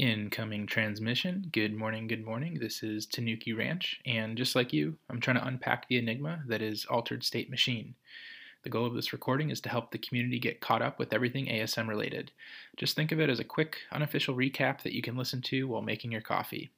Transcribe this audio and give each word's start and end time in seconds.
Incoming 0.00 0.64
transmission. 0.64 1.50
Good 1.52 1.74
morning, 1.74 2.06
good 2.06 2.24
morning. 2.24 2.58
This 2.58 2.82
is 2.82 3.04
Tanuki 3.04 3.52
Ranch, 3.52 4.00
and 4.06 4.34
just 4.34 4.56
like 4.56 4.72
you, 4.72 4.96
I'm 5.10 5.20
trying 5.20 5.36
to 5.36 5.46
unpack 5.46 5.86
the 5.86 5.98
enigma 5.98 6.42
that 6.46 6.62
is 6.62 6.86
Altered 6.86 7.22
State 7.22 7.50
Machine. 7.50 7.94
The 8.62 8.70
goal 8.70 8.86
of 8.86 8.94
this 8.94 9.12
recording 9.12 9.50
is 9.50 9.60
to 9.60 9.68
help 9.68 9.90
the 9.90 9.98
community 9.98 10.38
get 10.38 10.62
caught 10.62 10.80
up 10.80 10.98
with 10.98 11.12
everything 11.12 11.48
ASM 11.48 11.86
related. 11.86 12.30
Just 12.78 12.96
think 12.96 13.12
of 13.12 13.20
it 13.20 13.28
as 13.28 13.40
a 13.40 13.44
quick, 13.44 13.76
unofficial 13.92 14.34
recap 14.34 14.80
that 14.80 14.94
you 14.94 15.02
can 15.02 15.18
listen 15.18 15.42
to 15.42 15.68
while 15.68 15.82
making 15.82 16.12
your 16.12 16.22
coffee. 16.22 16.70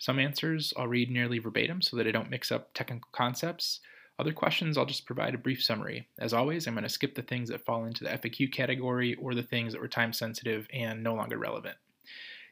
Some 0.00 0.18
answers 0.18 0.74
I'll 0.76 0.88
read 0.88 1.12
nearly 1.12 1.38
verbatim 1.38 1.80
so 1.80 1.96
that 1.96 2.08
I 2.08 2.10
don't 2.10 2.28
mix 2.28 2.50
up 2.50 2.74
technical 2.74 3.08
concepts. 3.12 3.78
Other 4.18 4.32
questions 4.32 4.76
I'll 4.76 4.84
just 4.84 5.06
provide 5.06 5.36
a 5.36 5.38
brief 5.38 5.62
summary. 5.62 6.08
As 6.18 6.32
always, 6.32 6.66
I'm 6.66 6.74
going 6.74 6.82
to 6.82 6.88
skip 6.88 7.14
the 7.14 7.22
things 7.22 7.50
that 7.50 7.64
fall 7.64 7.84
into 7.84 8.02
the 8.02 8.10
FAQ 8.10 8.52
category 8.52 9.14
or 9.14 9.32
the 9.32 9.44
things 9.44 9.72
that 9.72 9.80
were 9.80 9.86
time 9.86 10.12
sensitive 10.12 10.66
and 10.72 11.04
no 11.04 11.14
longer 11.14 11.38
relevant. 11.38 11.76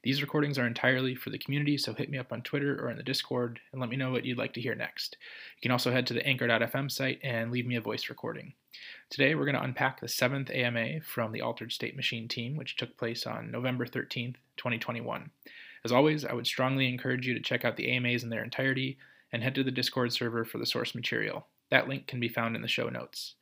These 0.03 0.21
recordings 0.21 0.59
are 0.59 0.67
entirely 0.67 1.15
for 1.15 1.31
the 1.31 1.39
community, 1.39 1.79
so 1.79 1.95
hit 1.95 2.11
me 2.11 2.19
up 2.19 2.33
on 2.33 2.43
Twitter 2.43 2.77
or 2.83 2.91
in 2.91 2.97
the 2.97 3.05
Discord 3.05 3.61
and 3.71 3.81
let 3.81 3.89
me 3.89 3.97
know 3.97 4.11
what 4.11 4.25
you'd 4.25 4.39
like 4.39 4.53
to 4.55 4.61
hear 4.61 4.75
next. 4.75 5.17
You 5.57 5.63
can 5.63 5.71
also 5.71 5.93
head 5.93 6.09
to 6.09 6.15
the 6.15 6.27
anchor.fm 6.27 6.91
site 6.91 7.21
and 7.23 7.53
leave 7.53 7.67
me 7.67 7.77
a 7.77 7.81
voice 7.81 8.09
recording. 8.09 8.55
Today, 9.11 9.37
we're 9.37 9.45
going 9.45 9.55
to 9.55 9.63
unpack 9.63 10.01
the 10.01 10.09
seventh 10.09 10.51
AMA 10.51 11.03
from 11.03 11.31
the 11.31 11.41
Altered 11.41 11.71
State 11.71 11.95
Machine 11.95 12.27
team, 12.27 12.57
which 12.57 12.77
took 12.77 12.97
place 12.97 13.27
on 13.27 13.53
November 13.53 13.87
13th, 13.87 14.37
2021. 14.57 15.31
As 15.85 15.93
always, 15.93 16.25
I 16.25 16.33
would 16.33 16.47
strongly 16.49 16.89
encourage 16.89 17.27
you 17.27 17.35
to 17.35 17.41
check 17.41 17.65
out 17.65 17.77
the 17.77 17.89
AMAs 17.89 18.25
in 18.25 18.31
their 18.31 18.43
entirety 18.43 18.99
and 19.33 19.43
head 19.43 19.55
to 19.55 19.63
the 19.63 19.71
Discord 19.71 20.13
server 20.13 20.45
for 20.45 20.59
the 20.59 20.67
source 20.67 20.97
material. 20.97 21.47
That 21.71 21.89
link 21.89 22.09
can 22.09 22.19
be 22.19 22.29
found 22.29 22.57
in 22.57 22.63
the 22.63 22.69
show 22.69 22.89
notes. 22.89 23.35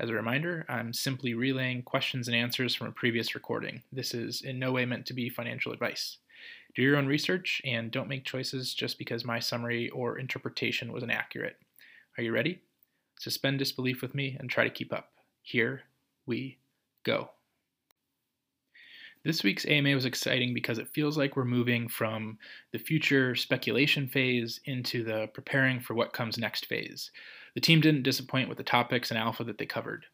As 0.00 0.10
a 0.10 0.14
reminder, 0.14 0.64
I'm 0.68 0.92
simply 0.92 1.34
relaying 1.34 1.82
questions 1.82 2.28
and 2.28 2.36
answers 2.36 2.72
from 2.72 2.86
a 2.86 2.92
previous 2.92 3.34
recording. 3.34 3.82
This 3.90 4.14
is 4.14 4.42
in 4.42 4.58
no 4.58 4.70
way 4.70 4.84
meant 4.84 5.06
to 5.06 5.14
be 5.14 5.28
financial 5.28 5.72
advice. 5.72 6.18
Do 6.76 6.82
your 6.82 6.96
own 6.96 7.08
research 7.08 7.60
and 7.64 7.90
don't 7.90 8.08
make 8.08 8.24
choices 8.24 8.74
just 8.74 8.96
because 8.96 9.24
my 9.24 9.40
summary 9.40 9.90
or 9.90 10.18
interpretation 10.18 10.92
was 10.92 11.02
inaccurate. 11.02 11.56
Are 12.16 12.22
you 12.22 12.32
ready? 12.32 12.60
Suspend 13.18 13.58
disbelief 13.58 14.00
with 14.00 14.14
me 14.14 14.36
and 14.38 14.48
try 14.48 14.62
to 14.62 14.70
keep 14.70 14.92
up. 14.92 15.10
Here 15.42 15.82
we 16.26 16.58
go. 17.02 17.30
This 19.24 19.42
week's 19.42 19.66
AMA 19.66 19.94
was 19.96 20.04
exciting 20.04 20.54
because 20.54 20.78
it 20.78 20.88
feels 20.94 21.18
like 21.18 21.34
we're 21.34 21.44
moving 21.44 21.88
from 21.88 22.38
the 22.70 22.78
future 22.78 23.34
speculation 23.34 24.06
phase 24.06 24.60
into 24.66 25.02
the 25.02 25.28
preparing 25.34 25.80
for 25.80 25.94
what 25.94 26.12
comes 26.12 26.38
next 26.38 26.66
phase. 26.66 27.10
The 27.54 27.60
team 27.60 27.80
didn't 27.80 28.02
disappoint 28.02 28.48
with 28.48 28.58
the 28.58 28.64
topics 28.64 29.10
and 29.10 29.18
alpha 29.18 29.44
that 29.44 29.58
they 29.58 29.66
covered. 29.66 30.06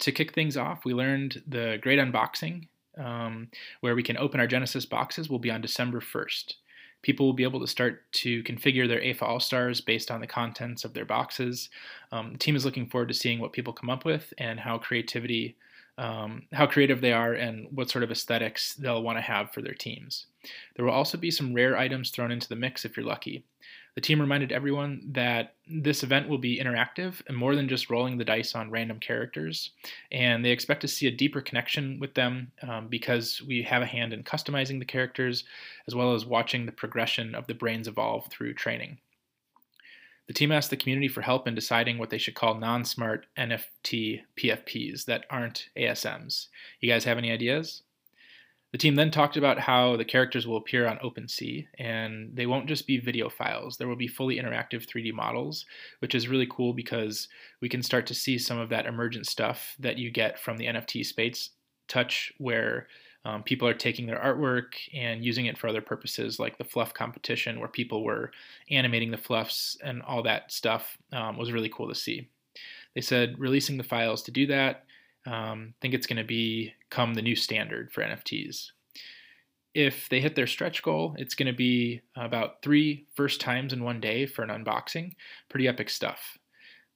To 0.00 0.12
kick 0.12 0.32
things 0.32 0.56
off, 0.56 0.84
we 0.84 0.94
learned 0.94 1.42
the 1.46 1.78
great 1.80 1.98
unboxing, 1.98 2.68
um, 2.98 3.48
where 3.80 3.94
we 3.94 4.02
can 4.02 4.16
open 4.16 4.40
our 4.40 4.46
Genesis 4.46 4.86
boxes, 4.86 5.30
will 5.30 5.38
be 5.38 5.50
on 5.50 5.60
December 5.60 6.00
1st. 6.00 6.54
People 7.02 7.26
will 7.26 7.34
be 7.34 7.42
able 7.42 7.60
to 7.60 7.66
start 7.66 8.10
to 8.12 8.42
configure 8.44 8.88
their 8.88 9.00
AIFA 9.00 9.22
All 9.22 9.40
Stars 9.40 9.80
based 9.80 10.10
on 10.10 10.20
the 10.20 10.26
contents 10.26 10.84
of 10.84 10.94
their 10.94 11.04
boxes. 11.04 11.68
Um, 12.10 12.32
the 12.32 12.38
team 12.38 12.56
is 12.56 12.64
looking 12.64 12.88
forward 12.88 13.08
to 13.08 13.14
seeing 13.14 13.40
what 13.40 13.52
people 13.52 13.74
come 13.74 13.90
up 13.90 14.06
with 14.06 14.32
and 14.38 14.58
how 14.58 14.78
creativity, 14.78 15.54
um, 15.98 16.44
how 16.52 16.66
creative 16.66 17.02
they 17.02 17.12
are, 17.12 17.34
and 17.34 17.68
what 17.70 17.90
sort 17.90 18.04
of 18.04 18.10
aesthetics 18.10 18.74
they'll 18.74 19.02
want 19.02 19.18
to 19.18 19.22
have 19.22 19.52
for 19.52 19.60
their 19.60 19.74
teams. 19.74 20.26
There 20.74 20.84
will 20.84 20.94
also 20.94 21.18
be 21.18 21.30
some 21.30 21.52
rare 21.52 21.76
items 21.76 22.10
thrown 22.10 22.32
into 22.32 22.48
the 22.48 22.56
mix 22.56 22.86
if 22.86 22.96
you're 22.96 23.04
lucky. 23.04 23.44
The 23.94 24.00
team 24.00 24.20
reminded 24.20 24.50
everyone 24.50 25.02
that 25.12 25.54
this 25.68 26.02
event 26.02 26.28
will 26.28 26.38
be 26.38 26.58
interactive 26.58 27.22
and 27.28 27.36
more 27.36 27.54
than 27.54 27.68
just 27.68 27.90
rolling 27.90 28.18
the 28.18 28.24
dice 28.24 28.56
on 28.56 28.70
random 28.70 28.98
characters. 28.98 29.70
And 30.10 30.44
they 30.44 30.50
expect 30.50 30.80
to 30.80 30.88
see 30.88 31.06
a 31.06 31.12
deeper 31.12 31.40
connection 31.40 32.00
with 32.00 32.14
them 32.14 32.50
um, 32.62 32.88
because 32.88 33.40
we 33.42 33.62
have 33.62 33.82
a 33.82 33.86
hand 33.86 34.12
in 34.12 34.24
customizing 34.24 34.80
the 34.80 34.84
characters 34.84 35.44
as 35.86 35.94
well 35.94 36.12
as 36.12 36.26
watching 36.26 36.66
the 36.66 36.72
progression 36.72 37.36
of 37.36 37.46
the 37.46 37.54
brains 37.54 37.86
evolve 37.86 38.26
through 38.26 38.54
training. 38.54 38.98
The 40.26 40.34
team 40.34 40.50
asked 40.50 40.70
the 40.70 40.76
community 40.76 41.08
for 41.08 41.20
help 41.20 41.46
in 41.46 41.54
deciding 41.54 41.98
what 41.98 42.10
they 42.10 42.18
should 42.18 42.34
call 42.34 42.54
non 42.54 42.84
smart 42.84 43.26
NFT 43.38 44.22
PFPs 44.36 45.04
that 45.04 45.26
aren't 45.30 45.68
ASMs. 45.76 46.48
You 46.80 46.90
guys 46.90 47.04
have 47.04 47.18
any 47.18 47.30
ideas? 47.30 47.83
The 48.74 48.78
team 48.78 48.96
then 48.96 49.12
talked 49.12 49.36
about 49.36 49.60
how 49.60 49.96
the 49.96 50.04
characters 50.04 50.48
will 50.48 50.56
appear 50.56 50.88
on 50.88 50.98
OpenSea, 50.98 51.68
and 51.78 52.34
they 52.34 52.44
won't 52.44 52.66
just 52.66 52.88
be 52.88 52.98
video 52.98 53.28
files. 53.28 53.76
There 53.76 53.86
will 53.86 53.94
be 53.94 54.08
fully 54.08 54.34
interactive 54.34 54.84
3D 54.84 55.12
models, 55.12 55.64
which 56.00 56.12
is 56.12 56.26
really 56.26 56.48
cool 56.50 56.72
because 56.72 57.28
we 57.60 57.68
can 57.68 57.84
start 57.84 58.04
to 58.08 58.14
see 58.14 58.36
some 58.36 58.58
of 58.58 58.70
that 58.70 58.86
emergent 58.86 59.28
stuff 59.28 59.76
that 59.78 59.96
you 59.96 60.10
get 60.10 60.40
from 60.40 60.56
the 60.56 60.66
NFT 60.66 61.06
space 61.06 61.50
touch, 61.86 62.32
where 62.38 62.88
um, 63.24 63.44
people 63.44 63.68
are 63.68 63.74
taking 63.74 64.06
their 64.06 64.18
artwork 64.18 64.72
and 64.92 65.24
using 65.24 65.46
it 65.46 65.56
for 65.56 65.68
other 65.68 65.80
purposes, 65.80 66.40
like 66.40 66.58
the 66.58 66.64
fluf 66.64 66.92
competition, 66.92 67.60
where 67.60 67.68
people 67.68 68.02
were 68.02 68.32
animating 68.72 69.12
the 69.12 69.16
flufs 69.16 69.76
and 69.84 70.02
all 70.02 70.24
that 70.24 70.50
stuff 70.50 70.98
um, 71.12 71.38
was 71.38 71.52
really 71.52 71.70
cool 71.72 71.88
to 71.88 71.94
see. 71.94 72.28
They 72.96 73.02
said 73.02 73.38
releasing 73.38 73.76
the 73.76 73.84
files 73.84 74.20
to 74.24 74.32
do 74.32 74.48
that 74.48 74.84
um, 75.26 75.74
think 75.80 75.94
it's 75.94 76.06
going 76.06 76.24
to 76.24 76.24
become 76.24 77.14
the 77.14 77.22
new 77.22 77.36
standard 77.36 77.92
for 77.92 78.02
NFTs. 78.02 78.70
If 79.74 80.08
they 80.08 80.20
hit 80.20 80.36
their 80.36 80.46
stretch 80.46 80.82
goal, 80.82 81.16
it's 81.18 81.34
going 81.34 81.48
to 81.48 81.56
be 81.56 82.00
about 82.16 82.62
three 82.62 83.06
first 83.14 83.40
times 83.40 83.72
in 83.72 83.82
one 83.82 84.00
day 84.00 84.26
for 84.26 84.42
an 84.42 84.50
unboxing. 84.50 85.12
Pretty 85.48 85.66
epic 85.66 85.90
stuff. 85.90 86.38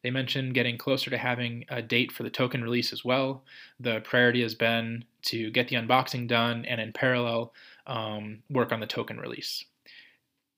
They 0.02 0.10
mentioned 0.10 0.54
getting 0.54 0.78
closer 0.78 1.10
to 1.10 1.18
having 1.18 1.64
a 1.68 1.82
date 1.82 2.12
for 2.12 2.22
the 2.22 2.30
token 2.30 2.62
release 2.62 2.92
as 2.92 3.04
well. 3.04 3.42
The 3.80 4.00
priority 4.00 4.42
has 4.42 4.54
been 4.54 5.04
to 5.22 5.50
get 5.50 5.68
the 5.68 5.76
unboxing 5.76 6.28
done 6.28 6.64
and 6.66 6.80
in 6.80 6.92
parallel 6.92 7.52
um, 7.88 8.42
work 8.48 8.70
on 8.70 8.78
the 8.78 8.86
token 8.86 9.18
release. 9.18 9.64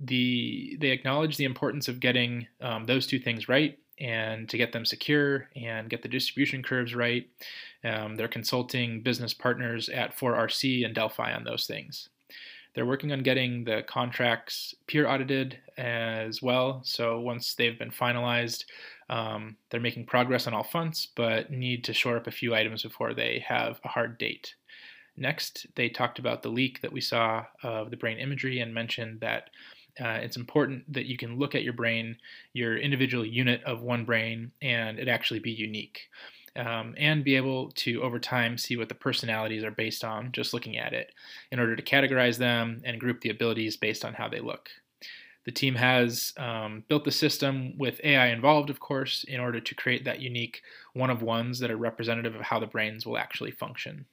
The, 0.01 0.77
they 0.79 0.91
acknowledge 0.91 1.37
the 1.37 1.45
importance 1.45 1.89
of 1.89 2.01
getting 2.01 2.47
um, 2.61 2.85
those 2.85 3.07
two 3.07 3.19
things 3.19 3.49
right 3.49 3.79
and 4.01 4.49
to 4.49 4.57
get 4.57 4.73
them 4.73 4.85
secure 4.85 5.49
and 5.55 5.91
get 5.91 6.03
the 6.03 6.09
distribution 6.09 6.63
curves 6.63 6.95
right. 6.95 7.29
Um, 7.85 8.17
they're 8.17 8.29
consulting 8.29 9.03
business 9.03 9.35
partners 9.35 9.89
at 9.89 10.17
4RC 10.17 10.85
and 10.85 10.95
Delphi 10.95 11.33
on 11.33 11.45
those 11.45 11.67
things. 11.67 12.09
They're 12.75 12.87
working 12.87 13.13
on 13.13 13.23
getting 13.23 13.65
the 13.65 13.83
contracts 13.87 14.75
peer 14.87 15.09
audited 15.09 15.59
as 15.77 16.41
well. 16.41 16.81
So 16.85 17.21
once 17.21 17.55
they've 17.55 17.79
been 17.79 17.91
finalized, 17.91 18.65
um, 19.09 19.57
they're 19.69 19.81
making 19.81 20.07
progress 20.07 20.47
on 20.47 20.55
all 20.55 20.63
fronts, 20.63 21.09
but 21.17 21.51
need 21.51 21.83
to 21.85 21.93
shore 21.93 22.17
up 22.17 22.29
a 22.29 22.33
few 22.33 22.55
items 22.55 22.85
before 22.85 23.13
they 23.13 23.45
have 23.47 23.81
a 23.85 23.89
hard 23.89 24.19
date. 24.19 24.55
Next, 25.17 25.67
they 25.75 25.89
talked 25.89 26.21
about 26.21 26.43
the 26.43 26.49
leak 26.49 26.81
that 26.81 26.93
we 26.93 27.01
saw 27.01 27.45
of 27.63 27.91
the 27.91 27.97
brain 27.97 28.19
imagery 28.19 28.61
and 28.61 28.73
mentioned 28.73 29.21
that 29.21 29.51
uh, 30.01 30.19
it's 30.23 30.37
important 30.37 30.91
that 30.93 31.07
you 31.07 31.17
can 31.17 31.39
look 31.39 31.55
at 31.55 31.63
your 31.63 31.73
brain, 31.73 32.17
your 32.53 32.77
individual 32.77 33.25
unit 33.25 33.63
of 33.65 33.83
one 33.83 34.05
brain, 34.05 34.53
and 34.63 34.99
it 34.99 35.09
actually 35.09 35.41
be 35.41 35.51
unique. 35.51 36.09
Um, 36.57 36.97
and 36.99 37.23
be 37.23 37.37
able 37.37 37.71
to, 37.73 38.03
over 38.03 38.19
time, 38.19 38.59
see 38.59 38.77
what 38.77 38.89
the 38.89 38.95
personalities 38.95 39.63
are 39.63 39.71
based 39.71 40.03
on 40.03 40.33
just 40.33 40.53
looking 40.53 40.77
at 40.77 40.93
it 40.93 41.13
in 41.53 41.61
order 41.61 41.77
to 41.77 41.83
categorize 41.83 42.39
them 42.39 42.83
and 42.85 42.99
group 42.99 43.21
the 43.21 43.31
abilities 43.31 43.77
based 43.77 44.05
on 44.05 44.15
how 44.15 44.29
they 44.29 44.41
look. 44.41 44.69
The 45.45 45.53
team 45.53 45.77
has 45.77 46.33
um, 46.37 46.85
built 46.89 47.05
the 47.05 47.13
system 47.13 47.79
with 47.79 48.01
AI 48.03 48.29
involved, 48.29 48.69
of 48.69 48.81
course, 48.81 49.25
in 49.25 49.39
order 49.39 49.61
to 49.61 49.75
create 49.77 50.05
that 50.05 50.21
unique 50.21 50.63
one 50.93 51.09
of 51.09 51.23
ones 51.23 51.61
that 51.61 51.71
are 51.71 51.77
representative 51.77 52.35
of 52.35 52.43
how 52.43 52.59
the 52.59 52.67
brains 52.67 53.07
will 53.07 53.17
actually 53.17 53.53
function 53.53 54.07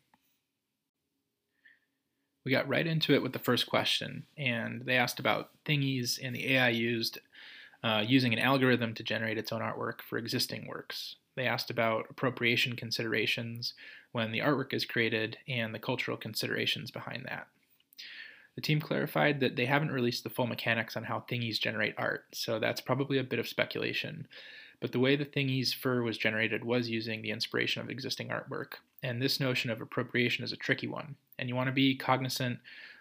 we 2.47 2.51
got 2.51 2.69
right 2.69 2.87
into 2.87 3.13
it 3.13 3.21
with 3.21 3.33
the 3.33 3.39
first 3.39 3.67
question, 3.67 4.25
and 4.37 4.83
they 4.85 4.95
asked 4.95 5.19
about 5.19 5.49
thingies 5.65 6.17
and 6.23 6.33
the 6.33 6.53
AI 6.53 6.69
used 6.69 7.19
uh, 7.83 8.01
using 8.07 8.31
an 8.31 8.39
algorithm 8.39 8.93
to 8.93 9.03
generate 9.03 9.37
its 9.37 9.51
own 9.51 9.59
artwork 9.59 9.99
for 10.01 10.17
existing 10.17 10.65
works. 10.65 11.17
They 11.35 11.45
asked 11.45 11.69
about 11.69 12.05
appropriation 12.09 12.77
considerations 12.77 13.73
when 14.13 14.31
the 14.31 14.39
artwork 14.39 14.73
is 14.73 14.85
created 14.85 15.37
and 15.45 15.75
the 15.75 15.79
cultural 15.79 16.15
considerations 16.15 16.89
behind 16.89 17.25
that. 17.25 17.47
The 18.55 18.61
team 18.61 18.79
clarified 18.79 19.41
that 19.41 19.57
they 19.57 19.65
haven't 19.65 19.91
released 19.91 20.23
the 20.23 20.29
full 20.29 20.47
mechanics 20.47 20.95
on 20.95 21.03
how 21.03 21.25
thingies 21.29 21.59
generate 21.59 21.95
art, 21.97 22.27
so 22.31 22.59
that's 22.59 22.79
probably 22.79 23.17
a 23.17 23.25
bit 23.25 23.39
of 23.39 23.47
speculation. 23.49 24.25
But 24.79 24.93
the 24.93 25.01
way 25.01 25.17
the 25.17 25.25
thingies 25.25 25.75
fur 25.75 26.01
was 26.01 26.17
generated 26.17 26.63
was 26.63 26.87
using 26.87 27.21
the 27.21 27.31
inspiration 27.31 27.81
of 27.81 27.89
existing 27.89 28.29
artwork. 28.29 28.75
And 29.03 29.21
this 29.21 29.41
notion 29.41 29.69
of 29.69 29.81
appropriation 29.81 30.45
is 30.45 30.53
a 30.53 30.57
tricky 30.57 30.87
one, 30.87 31.17
and 31.37 31.49
you 31.49 31.55
want 31.55 31.67
to 31.67 31.73
be 31.73 31.95
cognizant 31.95 32.59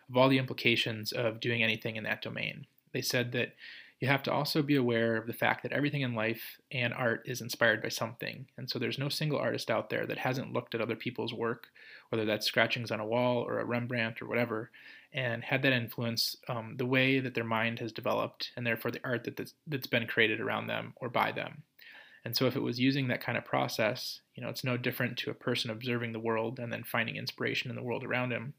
of 0.08 0.16
all 0.16 0.28
the 0.28 0.38
implications 0.38 1.12
of 1.12 1.40
doing 1.40 1.62
anything 1.62 1.96
in 1.96 2.04
that 2.04 2.22
domain. 2.22 2.66
They 2.92 3.02
said 3.02 3.32
that 3.32 3.54
you 4.00 4.08
have 4.08 4.22
to 4.24 4.32
also 4.32 4.62
be 4.62 4.76
aware 4.76 5.16
of 5.16 5.26
the 5.26 5.32
fact 5.32 5.62
that 5.62 5.72
everything 5.72 6.02
in 6.02 6.14
life 6.14 6.60
and 6.70 6.92
art 6.92 7.22
is 7.24 7.40
inspired 7.40 7.82
by 7.82 7.88
something. 7.88 8.46
And 8.58 8.68
so 8.68 8.78
there's 8.78 8.98
no 8.98 9.08
single 9.08 9.38
artist 9.38 9.70
out 9.70 9.88
there 9.88 10.06
that 10.06 10.18
hasn't 10.18 10.52
looked 10.52 10.74
at 10.74 10.82
other 10.82 10.96
people's 10.96 11.32
work, 11.32 11.68
whether 12.10 12.26
that's 12.26 12.46
scratchings 12.46 12.90
on 12.90 13.00
a 13.00 13.06
wall 13.06 13.42
or 13.42 13.58
a 13.58 13.64
Rembrandt 13.64 14.20
or 14.20 14.26
whatever, 14.26 14.70
and 15.14 15.42
had 15.42 15.62
that 15.62 15.72
influence 15.72 16.36
um, 16.48 16.74
the 16.76 16.84
way 16.84 17.20
that 17.20 17.34
their 17.34 17.44
mind 17.44 17.78
has 17.78 17.90
developed 17.90 18.52
and 18.56 18.66
therefore 18.66 18.90
the 18.90 19.00
art 19.02 19.24
that 19.24 19.36
that's, 19.36 19.54
that's 19.66 19.86
been 19.86 20.06
created 20.06 20.40
around 20.40 20.66
them 20.66 20.92
or 20.96 21.08
by 21.08 21.32
them. 21.32 21.62
And 22.26 22.36
so 22.36 22.46
if 22.46 22.56
it 22.56 22.62
was 22.62 22.80
using 22.80 23.06
that 23.06 23.20
kind 23.20 23.38
of 23.38 23.44
process, 23.44 24.20
you 24.34 24.42
know, 24.42 24.48
it's 24.48 24.64
no 24.64 24.76
different 24.76 25.16
to 25.18 25.30
a 25.30 25.34
person 25.34 25.70
observing 25.70 26.10
the 26.10 26.18
world 26.18 26.58
and 26.58 26.72
then 26.72 26.82
finding 26.82 27.14
inspiration 27.14 27.70
in 27.70 27.76
the 27.76 27.84
world 27.84 28.02
around 28.02 28.32
him. 28.32 28.52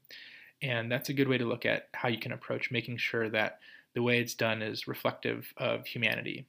And 0.62 0.90
that's 0.90 1.10
a 1.10 1.12
good 1.12 1.28
way 1.28 1.36
to 1.36 1.44
look 1.44 1.66
at 1.66 1.88
how 1.92 2.08
you 2.08 2.18
can 2.18 2.32
approach 2.32 2.70
making 2.70 2.96
sure 2.96 3.28
that 3.28 3.58
the 3.92 4.02
way 4.02 4.20
it's 4.20 4.32
done 4.32 4.62
is 4.62 4.88
reflective 4.88 5.52
of 5.58 5.84
humanity. 5.86 6.46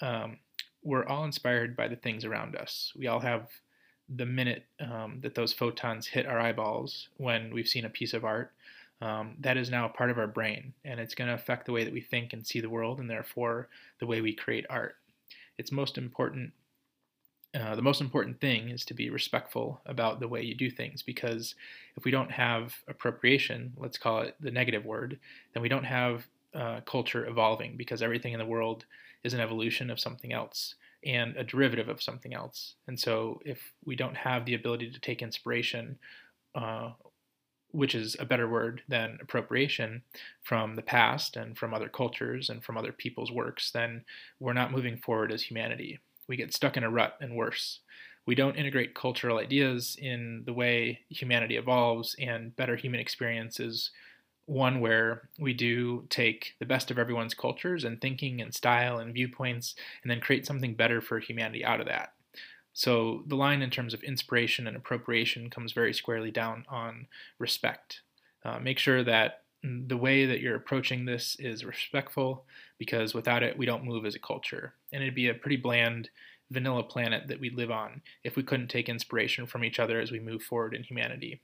Um, 0.00 0.38
we're 0.84 1.04
all 1.06 1.24
inspired 1.24 1.76
by 1.76 1.88
the 1.88 1.96
things 1.96 2.24
around 2.24 2.54
us. 2.54 2.92
We 2.94 3.08
all 3.08 3.18
have 3.18 3.48
the 4.08 4.26
minute 4.26 4.64
um, 4.78 5.18
that 5.22 5.34
those 5.34 5.52
photons 5.52 6.06
hit 6.06 6.24
our 6.24 6.38
eyeballs 6.38 7.08
when 7.16 7.52
we've 7.52 7.66
seen 7.66 7.84
a 7.84 7.90
piece 7.90 8.14
of 8.14 8.24
art. 8.24 8.52
Um, 9.00 9.34
that 9.40 9.56
is 9.56 9.70
now 9.70 9.86
a 9.86 9.88
part 9.88 10.10
of 10.10 10.18
our 10.18 10.28
brain, 10.28 10.72
and 10.84 11.00
it's 11.00 11.16
going 11.16 11.26
to 11.26 11.34
affect 11.34 11.66
the 11.66 11.72
way 11.72 11.82
that 11.82 11.92
we 11.92 12.00
think 12.00 12.32
and 12.32 12.46
see 12.46 12.60
the 12.60 12.70
world, 12.70 13.00
and 13.00 13.10
therefore 13.10 13.66
the 13.98 14.06
way 14.06 14.20
we 14.20 14.32
create 14.32 14.66
art. 14.70 14.94
It's 15.58 15.72
most 15.72 15.98
important 15.98 16.52
uh, 17.54 17.74
the 17.74 17.82
most 17.82 18.02
important 18.02 18.38
thing 18.40 18.68
is 18.68 18.84
to 18.84 18.92
be 18.92 19.08
respectful 19.08 19.80
about 19.86 20.20
the 20.20 20.28
way 20.28 20.42
you 20.42 20.54
do 20.54 20.70
things 20.70 21.02
because 21.02 21.54
if 21.96 22.04
we 22.04 22.10
don't 22.10 22.30
have 22.30 22.74
appropriation, 22.86 23.72
let's 23.78 23.96
call 23.96 24.20
it 24.20 24.34
the 24.40 24.50
negative 24.50 24.84
word, 24.84 25.18
then 25.54 25.62
we 25.62 25.68
don't 25.68 25.84
have 25.84 26.26
uh, 26.54 26.80
culture 26.84 27.26
evolving 27.26 27.76
because 27.76 28.02
everything 28.02 28.34
in 28.34 28.38
the 28.38 28.44
world 28.44 28.84
is 29.24 29.32
an 29.32 29.40
evolution 29.40 29.90
of 29.90 30.00
something 30.00 30.32
else 30.32 30.74
and 31.04 31.36
a 31.36 31.44
derivative 31.44 31.88
of 31.88 32.02
something 32.02 32.34
else. 32.34 32.74
And 32.88 32.98
so 32.98 33.40
if 33.44 33.72
we 33.84 33.96
don't 33.96 34.16
have 34.16 34.44
the 34.44 34.54
ability 34.54 34.90
to 34.90 35.00
take 35.00 35.22
inspiration, 35.22 35.98
uh, 36.54 36.90
which 37.76 37.94
is 37.94 38.16
a 38.18 38.24
better 38.24 38.48
word 38.48 38.82
than 38.88 39.18
appropriation 39.20 40.02
from 40.42 40.76
the 40.76 40.82
past 40.82 41.36
and 41.36 41.56
from 41.56 41.74
other 41.74 41.88
cultures 41.88 42.50
and 42.50 42.64
from 42.64 42.76
other 42.76 42.92
people's 42.92 43.30
works, 43.30 43.70
then 43.70 44.04
we're 44.40 44.52
not 44.52 44.72
moving 44.72 44.96
forward 44.96 45.30
as 45.30 45.42
humanity 45.42 46.00
we 46.28 46.36
get 46.36 46.54
stuck 46.54 46.76
in 46.76 46.84
a 46.84 46.90
rut 46.90 47.16
and 47.20 47.36
worse. 47.36 47.80
We 48.26 48.34
don't 48.34 48.56
integrate 48.56 48.94
cultural 48.94 49.38
ideas 49.38 49.96
in 50.00 50.42
the 50.46 50.52
way 50.52 51.00
humanity 51.08 51.56
evolves, 51.56 52.16
and 52.18 52.54
better 52.56 52.76
human 52.76 53.00
experience 53.00 53.60
is 53.60 53.90
one 54.46 54.80
where 54.80 55.28
we 55.38 55.52
do 55.52 56.06
take 56.08 56.54
the 56.58 56.66
best 56.66 56.90
of 56.90 56.98
everyone's 56.98 57.34
cultures 57.34 57.84
and 57.84 58.00
thinking 58.00 58.40
and 58.40 58.54
style 58.54 58.98
and 58.98 59.14
viewpoints 59.14 59.74
and 60.02 60.10
then 60.10 60.20
create 60.20 60.46
something 60.46 60.74
better 60.74 61.00
for 61.00 61.18
humanity 61.18 61.64
out 61.64 61.80
of 61.80 61.86
that. 61.86 62.12
So 62.76 63.22
the 63.26 63.36
line 63.36 63.62
in 63.62 63.70
terms 63.70 63.94
of 63.94 64.02
inspiration 64.02 64.66
and 64.66 64.76
appropriation 64.76 65.48
comes 65.48 65.72
very 65.72 65.94
squarely 65.94 66.30
down 66.30 66.66
on 66.68 67.06
respect. 67.38 68.02
Uh, 68.44 68.58
make 68.58 68.78
sure 68.78 69.02
that 69.02 69.44
the 69.62 69.96
way 69.96 70.26
that 70.26 70.40
you're 70.40 70.56
approaching 70.56 71.06
this 71.06 71.36
is 71.38 71.64
respectful 71.64 72.44
because 72.76 73.14
without 73.14 73.42
it, 73.42 73.56
we 73.56 73.64
don't 73.64 73.86
move 73.86 74.04
as 74.04 74.14
a 74.14 74.18
culture. 74.18 74.74
And 74.92 75.02
it'd 75.02 75.14
be 75.14 75.30
a 75.30 75.34
pretty 75.34 75.56
bland, 75.56 76.10
vanilla 76.50 76.82
planet 76.82 77.28
that 77.28 77.40
we 77.40 77.48
live 77.48 77.70
on 77.70 78.02
if 78.24 78.36
we 78.36 78.42
couldn't 78.42 78.68
take 78.68 78.90
inspiration 78.90 79.46
from 79.46 79.64
each 79.64 79.80
other 79.80 79.98
as 79.98 80.12
we 80.12 80.20
move 80.20 80.42
forward 80.42 80.74
in 80.74 80.82
humanity. 80.82 81.40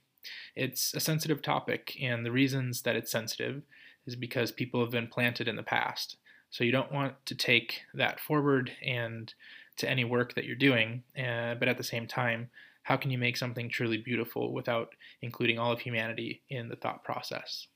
It's 0.55 0.93
a 0.93 0.99
sensitive 0.99 1.41
topic, 1.41 1.97
and 1.99 2.23
the 2.23 2.31
reasons 2.31 2.83
that 2.83 2.95
it's 2.95 3.11
sensitive 3.11 3.63
is 4.05 4.15
because 4.15 4.51
people 4.51 4.81
have 4.81 4.91
been 4.91 5.07
planted 5.07 5.47
in 5.47 5.55
the 5.55 5.63
past. 5.63 6.17
So 6.51 6.63
you 6.63 6.71
don't 6.71 6.91
want 6.91 7.15
to 7.25 7.33
take 7.33 7.81
that 7.95 8.19
forward 8.19 8.71
and 8.85 9.33
to 9.77 9.89
any 9.89 10.03
work 10.03 10.35
that 10.35 10.45
you're 10.45 10.55
doing, 10.55 11.03
uh, 11.17 11.55
but 11.55 11.67
at 11.67 11.77
the 11.77 11.83
same 11.83 12.07
time, 12.07 12.49
how 12.83 12.97
can 12.97 13.11
you 13.11 13.17
make 13.17 13.37
something 13.37 13.69
truly 13.69 13.97
beautiful 13.97 14.53
without 14.53 14.93
including 15.21 15.57
all 15.57 15.71
of 15.71 15.79
humanity 15.79 16.41
in 16.49 16.69
the 16.69 16.75
thought 16.75 17.03
process? 17.03 17.67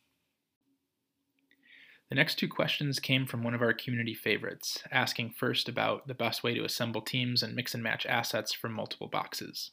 The 2.10 2.16
next 2.16 2.36
two 2.36 2.48
questions 2.48 3.02
came 3.02 3.26
from 3.26 3.44
one 3.44 3.54
of 3.54 3.62
our 3.62 3.74
community 3.74 4.14
favorites, 4.14 4.82
asking 4.92 5.32
first 5.32 5.68
about 5.68 6.08
the 6.08 6.14
best 6.14 6.42
way 6.42 6.54
to 6.54 6.64
assemble 6.64 7.02
teams 7.02 7.44
and 7.44 7.54
mix 7.54 7.74
and 7.74 7.84
match 7.84 8.06
assets 8.06 8.54
from 8.54 8.72
multiple 8.72 9.08
boxes. 9.08 9.72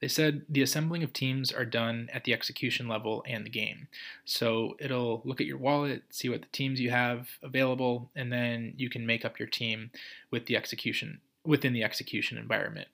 They 0.00 0.08
said 0.08 0.46
the 0.48 0.62
assembling 0.62 1.02
of 1.02 1.12
teams 1.12 1.52
are 1.52 1.66
done 1.66 2.08
at 2.14 2.24
the 2.24 2.32
execution 2.32 2.88
level 2.88 3.22
and 3.28 3.44
the 3.44 3.50
game. 3.50 3.88
So 4.24 4.74
it'll 4.78 5.20
look 5.26 5.38
at 5.38 5.46
your 5.46 5.58
wallet, 5.58 6.04
see 6.08 6.30
what 6.30 6.40
the 6.40 6.48
teams 6.48 6.80
you 6.80 6.90
have 6.90 7.28
available, 7.42 8.10
and 8.16 8.32
then 8.32 8.72
you 8.78 8.88
can 8.88 9.04
make 9.04 9.26
up 9.26 9.38
your 9.38 9.48
team 9.48 9.90
with 10.30 10.46
the 10.46 10.56
execution 10.56 11.20
within 11.44 11.72
the 11.72 11.82
execution 11.82 12.38
environment, 12.38 12.88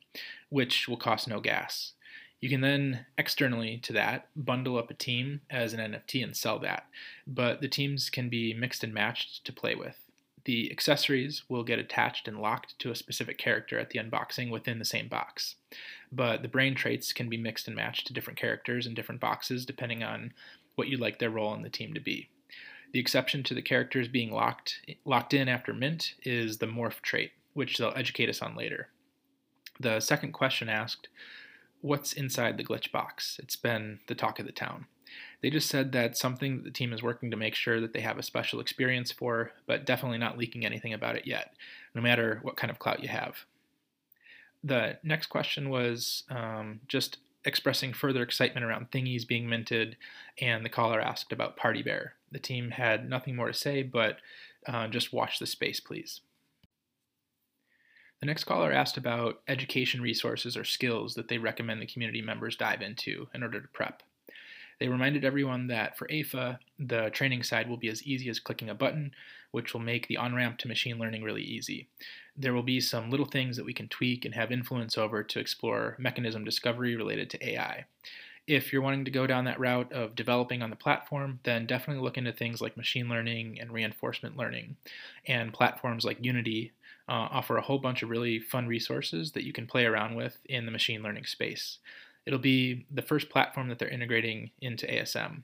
which 0.49 0.89
will 0.89 0.97
cost 0.97 1.29
no 1.29 1.41
gas. 1.41 1.93
You 2.41 2.49
can 2.49 2.61
then 2.61 3.07
externally 3.17 3.79
to 3.79 3.93
that 3.95 4.29
bundle 4.37 4.77
up 4.77 4.91
a 4.91 4.95
team 4.95 5.41
as 5.51 5.73
an 5.73 5.81
NFT 5.81 6.23
and 6.23 6.37
sell 6.37 6.59
that, 6.61 6.87
but 7.27 7.61
the 7.61 7.69
teams 7.69 8.11
can 8.11 8.29
be 8.29 8.53
mixed 8.53 8.85
and 8.85 8.93
matched 8.93 9.45
to 9.47 9.53
play 9.53 9.75
with. 9.75 9.97
The 10.45 10.71
accessories 10.71 11.43
will 11.49 11.65
get 11.65 11.81
attached 11.81 12.29
and 12.29 12.41
locked 12.41 12.79
to 12.79 12.93
a 12.93 12.97
specific 12.97 13.37
character 13.37 13.81
at 13.81 13.91
the 13.91 13.99
unboxing 13.99 14.51
within 14.51 14.79
the 14.79 14.85
same 14.85 15.09
box. 15.09 15.57
But 16.13 16.43
the 16.43 16.49
brain 16.49 16.77
traits 16.77 17.13
can 17.13 17.29
be 17.29 17.37
mixed 17.37 17.67
and 17.67 17.75
matched 17.75 18.07
to 18.07 18.13
different 18.13 18.39
characters 18.39 18.87
in 18.87 18.95
different 18.95 19.21
boxes 19.21 19.67
depending 19.67 20.05
on 20.05 20.33
what 20.77 20.87
you'd 20.87 21.01
like 21.01 21.19
their 21.19 21.31
role 21.31 21.53
in 21.55 21.63
the 21.63 21.69
team 21.69 21.95
to 21.95 22.01
be. 22.01 22.29
The 22.93 23.01
exception 23.01 23.43
to 23.43 23.55
the 23.55 23.63
characters 23.63 24.07
being 24.07 24.31
locked 24.31 24.81
locked 25.05 25.35
in 25.35 25.49
after 25.49 25.75
mint 25.75 26.15
is 26.23 26.59
the 26.59 26.67
morph 26.67 27.01
trait, 27.03 27.33
which 27.57 27.79
they'll 27.79 27.93
educate 27.97 28.29
us 28.29 28.43
on 28.43 28.55
later. 28.55 28.89
The 29.81 30.01
second 30.01 30.33
question 30.33 30.69
asked 30.69 31.09
what's 31.81 32.13
inside 32.13 32.57
the 32.57 32.65
glitch 32.65 32.93
box. 32.93 33.41
It's 33.43 33.57
been 33.57 34.01
the 34.09 34.15
talk 34.15 34.39
of 34.39 34.47
the 34.47 34.53
town. 34.53 34.87
They 35.41 35.51
just 35.51 35.69
said 35.69 35.93
that 35.93 36.17
something 36.17 36.57
that 36.57 36.65
the 36.65 36.71
team 36.71 36.93
is 36.93 37.03
working 37.03 37.31
to 37.31 37.37
make 37.37 37.55
sure 37.55 37.81
that 37.81 37.93
they 37.93 38.01
have 38.01 38.19
a 38.19 38.23
special 38.23 38.61
experience 38.61 39.11
for, 39.11 39.53
but 39.67 39.87
definitely 39.87 40.19
not 40.19 40.37
leaking 40.37 40.67
anything 40.67 40.93
about 40.93 41.17
it 41.17 41.27
yet, 41.27 41.55
no 41.95 42.03
matter 42.03 42.41
what 42.43 42.57
kind 42.57 42.71
of 42.71 42.79
clout 42.79 43.03
you 43.03 43.09
have. 43.09 43.45
The 44.63 44.99
next 45.03 45.27
question 45.27 45.71
was 45.71 46.25
um, 46.29 46.81
just 46.89 47.19
expressing 47.45 47.93
further 47.93 48.23
excitement 48.23 48.67
around 48.67 48.91
thingies 48.91 49.27
being 49.27 49.49
minted, 49.49 49.97
and 50.41 50.65
the 50.65 50.71
caller 50.71 51.01
asked 51.01 51.33
about 51.33 51.57
Party 51.57 51.83
Bear. 51.83 52.15
The 52.33 52.39
team 52.39 52.73
had 52.73 53.09
nothing 53.09 53.37
more 53.37 53.47
to 53.47 53.55
say, 53.55 53.83
but 53.83 54.19
uh, 54.67 54.89
just 54.89 55.13
watch 55.13 55.39
the 55.39 55.47
space, 55.47 55.81
please. 55.81 56.21
The 58.21 58.27
next 58.27 58.45
caller 58.45 58.73
asked 58.73 58.97
about 58.97 59.43
education 59.47 60.01
resources 60.01 60.57
or 60.57 60.65
skills 60.65 61.15
that 61.15 61.29
they 61.29 61.39
recommend 61.39 61.83
the 61.83 61.87
community 61.87 62.23
members 62.23 62.57
dive 62.57 62.83
into 62.83 63.29
in 63.35 63.43
order 63.43 63.61
to 63.61 63.69
prep. 63.69 64.03
They 64.79 64.89
reminded 64.89 65.25
everyone 65.25 65.67
that 65.69 65.97
for 65.97 66.07
AIFA, 66.09 66.59
the 66.79 67.11
training 67.11 67.43
side 67.43 67.69
will 67.69 67.77
be 67.77 67.89
as 67.89 68.03
easy 68.03 68.29
as 68.29 68.41
clicking 68.41 68.69
a 68.69 68.75
button, 68.75 69.13
which 69.51 69.73
will 69.73 69.81
make 69.81 70.07
the 70.07 70.19
on 70.19 70.35
ramp 70.35 70.59
to 70.59 70.69
machine 70.69 70.99
learning 70.99 71.23
really 71.23 71.43
easy. 71.43 71.89
There 72.37 72.53
will 72.53 72.63
be 72.63 72.81
some 72.81 73.11
little 73.11 73.27
things 73.27 73.57
that 73.57 73.65
we 73.65 73.73
can 73.73 73.89
tweak 73.89 74.25
and 74.25 74.35
have 74.35 74.53
influence 74.53 74.99
over 74.99 75.23
to 75.23 75.41
explore 75.41 75.97
mechanism 75.99 76.45
discovery 76.45 76.95
related 76.95 77.31
to 77.31 77.49
AI. 77.49 77.87
If 78.47 78.73
you're 78.73 78.83
wanting 78.83 79.07
to 79.07 79.11
go 79.11 79.27
down 79.27 79.47
that 79.47 79.59
route 79.59 79.93
of 79.93 80.15
developing 80.15 80.63
on 80.63 80.71
the 80.71 80.77
platform, 80.77 81.41
then 81.43 81.67
definitely 81.67 82.03
look 82.03 82.17
into 82.17 82.33
things 82.33 82.61
like 82.61 82.77
machine 82.77 83.09
learning 83.09 83.59
and 83.61 83.73
reinforcement 83.73 84.37
learning. 84.37 84.77
And 85.27 85.53
platforms 85.53 86.05
like 86.05 86.25
Unity 86.25 86.73
uh, 87.09 87.29
offer 87.31 87.57
a 87.57 87.63
whole 87.63 87.79
bunch 87.79 88.03
of 88.03 88.11
really 88.11 88.39
fun 88.39 88.67
resources 88.67 89.33
that 89.33 89.45
you 89.45 89.53
can 89.53 89.67
play 89.67 89.85
around 89.85 90.17
with 90.17 90.39
in 90.47 90.67
the 90.67 90.73
machine 90.73 91.03
learning 91.03 91.25
space. 91.25 91.79
It'll 92.25 92.39
be 92.39 92.87
the 92.91 93.03
first 93.03 93.31
platform 93.31 93.69
that 93.69 93.79
they're 93.79 93.89
integrating 93.89 94.51
into 94.61 94.87
ASM. 94.87 95.43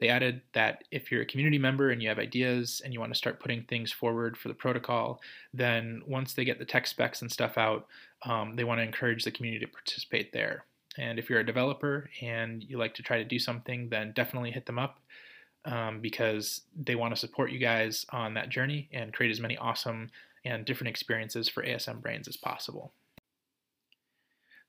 They 0.00 0.08
added 0.08 0.42
that 0.52 0.84
if 0.90 1.10
you're 1.10 1.22
a 1.22 1.26
community 1.26 1.58
member 1.58 1.90
and 1.90 2.02
you 2.02 2.08
have 2.08 2.18
ideas 2.18 2.82
and 2.84 2.92
you 2.92 3.00
want 3.00 3.12
to 3.12 3.18
start 3.18 3.40
putting 3.40 3.62
things 3.62 3.92
forward 3.92 4.36
for 4.36 4.48
the 4.48 4.54
protocol, 4.54 5.20
then 5.52 6.02
once 6.06 6.34
they 6.34 6.44
get 6.44 6.58
the 6.58 6.64
tech 6.64 6.86
specs 6.86 7.22
and 7.22 7.30
stuff 7.30 7.56
out, 7.56 7.86
um, 8.24 8.56
they 8.56 8.64
want 8.64 8.78
to 8.78 8.84
encourage 8.84 9.24
the 9.24 9.30
community 9.30 9.64
to 9.64 9.70
participate 9.70 10.32
there. 10.32 10.64
And 10.98 11.18
if 11.18 11.28
you're 11.28 11.40
a 11.40 11.46
developer 11.46 12.10
and 12.20 12.62
you 12.62 12.78
like 12.78 12.94
to 12.94 13.02
try 13.02 13.18
to 13.18 13.24
do 13.24 13.38
something, 13.38 13.88
then 13.88 14.12
definitely 14.14 14.50
hit 14.50 14.66
them 14.66 14.78
up 14.78 15.00
um, 15.64 16.00
because 16.00 16.62
they 16.76 16.94
want 16.94 17.14
to 17.14 17.20
support 17.20 17.50
you 17.50 17.58
guys 17.58 18.04
on 18.10 18.34
that 18.34 18.48
journey 18.48 18.88
and 18.92 19.12
create 19.12 19.30
as 19.30 19.40
many 19.40 19.56
awesome 19.56 20.10
and 20.44 20.64
different 20.64 20.90
experiences 20.90 21.48
for 21.48 21.64
ASM 21.64 22.00
brains 22.00 22.28
as 22.28 22.36
possible. 22.36 22.92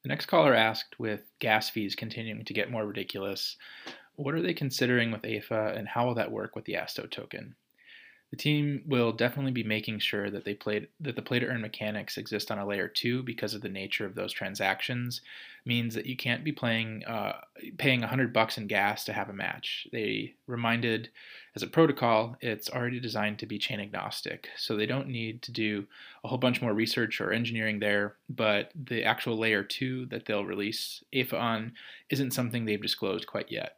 The 0.03 0.09
next 0.09 0.27
caller 0.27 0.53
asked, 0.53 0.99
with 0.99 1.21
gas 1.39 1.69
fees 1.69 1.95
continuing 1.95 2.45
to 2.45 2.53
get 2.53 2.71
more 2.71 2.85
ridiculous, 2.85 3.57
what 4.15 4.35
are 4.35 4.41
they 4.41 4.53
considering 4.53 5.11
with 5.11 5.23
AIFA 5.23 5.77
and 5.77 5.87
how 5.87 6.05
will 6.05 6.15
that 6.15 6.31
work 6.31 6.55
with 6.55 6.65
the 6.65 6.75
ASTO 6.75 7.07
token? 7.07 7.55
The 8.35 8.41
team 8.41 8.83
will 8.85 9.13
definitely 9.13 9.53
be 9.53 9.63
making 9.63 9.99
sure 9.99 10.29
that 10.29 10.43
they 10.43 10.55
played 10.55 10.89
that 10.99 11.15
the 11.15 11.21
play 11.21 11.39
to 11.39 11.45
earn 11.45 11.61
mechanics 11.61 12.17
exist 12.17 12.51
on 12.51 12.59
a 12.59 12.67
layer 12.67 12.89
two 12.89 13.23
because 13.23 13.53
of 13.53 13.61
the 13.61 13.69
nature 13.69 14.05
of 14.05 14.13
those 14.13 14.33
transactions. 14.33 15.21
Means 15.63 15.95
that 15.95 16.05
you 16.05 16.17
can't 16.17 16.43
be 16.43 16.51
playing 16.51 17.05
uh, 17.05 17.39
paying 17.77 18.01
hundred 18.01 18.33
bucks 18.33 18.57
in 18.57 18.67
gas 18.67 19.05
to 19.05 19.13
have 19.13 19.29
a 19.29 19.33
match. 19.33 19.87
They 19.93 20.33
reminded 20.47 21.11
as 21.55 21.63
a 21.63 21.67
protocol, 21.67 22.35
it's 22.41 22.69
already 22.69 22.99
designed 22.99 23.39
to 23.39 23.45
be 23.45 23.57
chain 23.57 23.79
agnostic, 23.79 24.49
so 24.57 24.75
they 24.75 24.85
don't 24.85 25.07
need 25.07 25.41
to 25.43 25.53
do 25.53 25.85
a 26.25 26.27
whole 26.27 26.37
bunch 26.37 26.61
more 26.61 26.73
research 26.73 27.21
or 27.21 27.31
engineering 27.31 27.79
there. 27.79 28.15
But 28.27 28.71
the 28.75 29.05
actual 29.05 29.37
layer 29.37 29.63
two 29.63 30.07
that 30.07 30.25
they'll 30.25 30.43
release 30.43 31.05
AIFA 31.13 31.39
on 31.39 31.73
isn't 32.09 32.31
something 32.31 32.65
they've 32.65 32.81
disclosed 32.81 33.27
quite 33.27 33.49
yet 33.49 33.77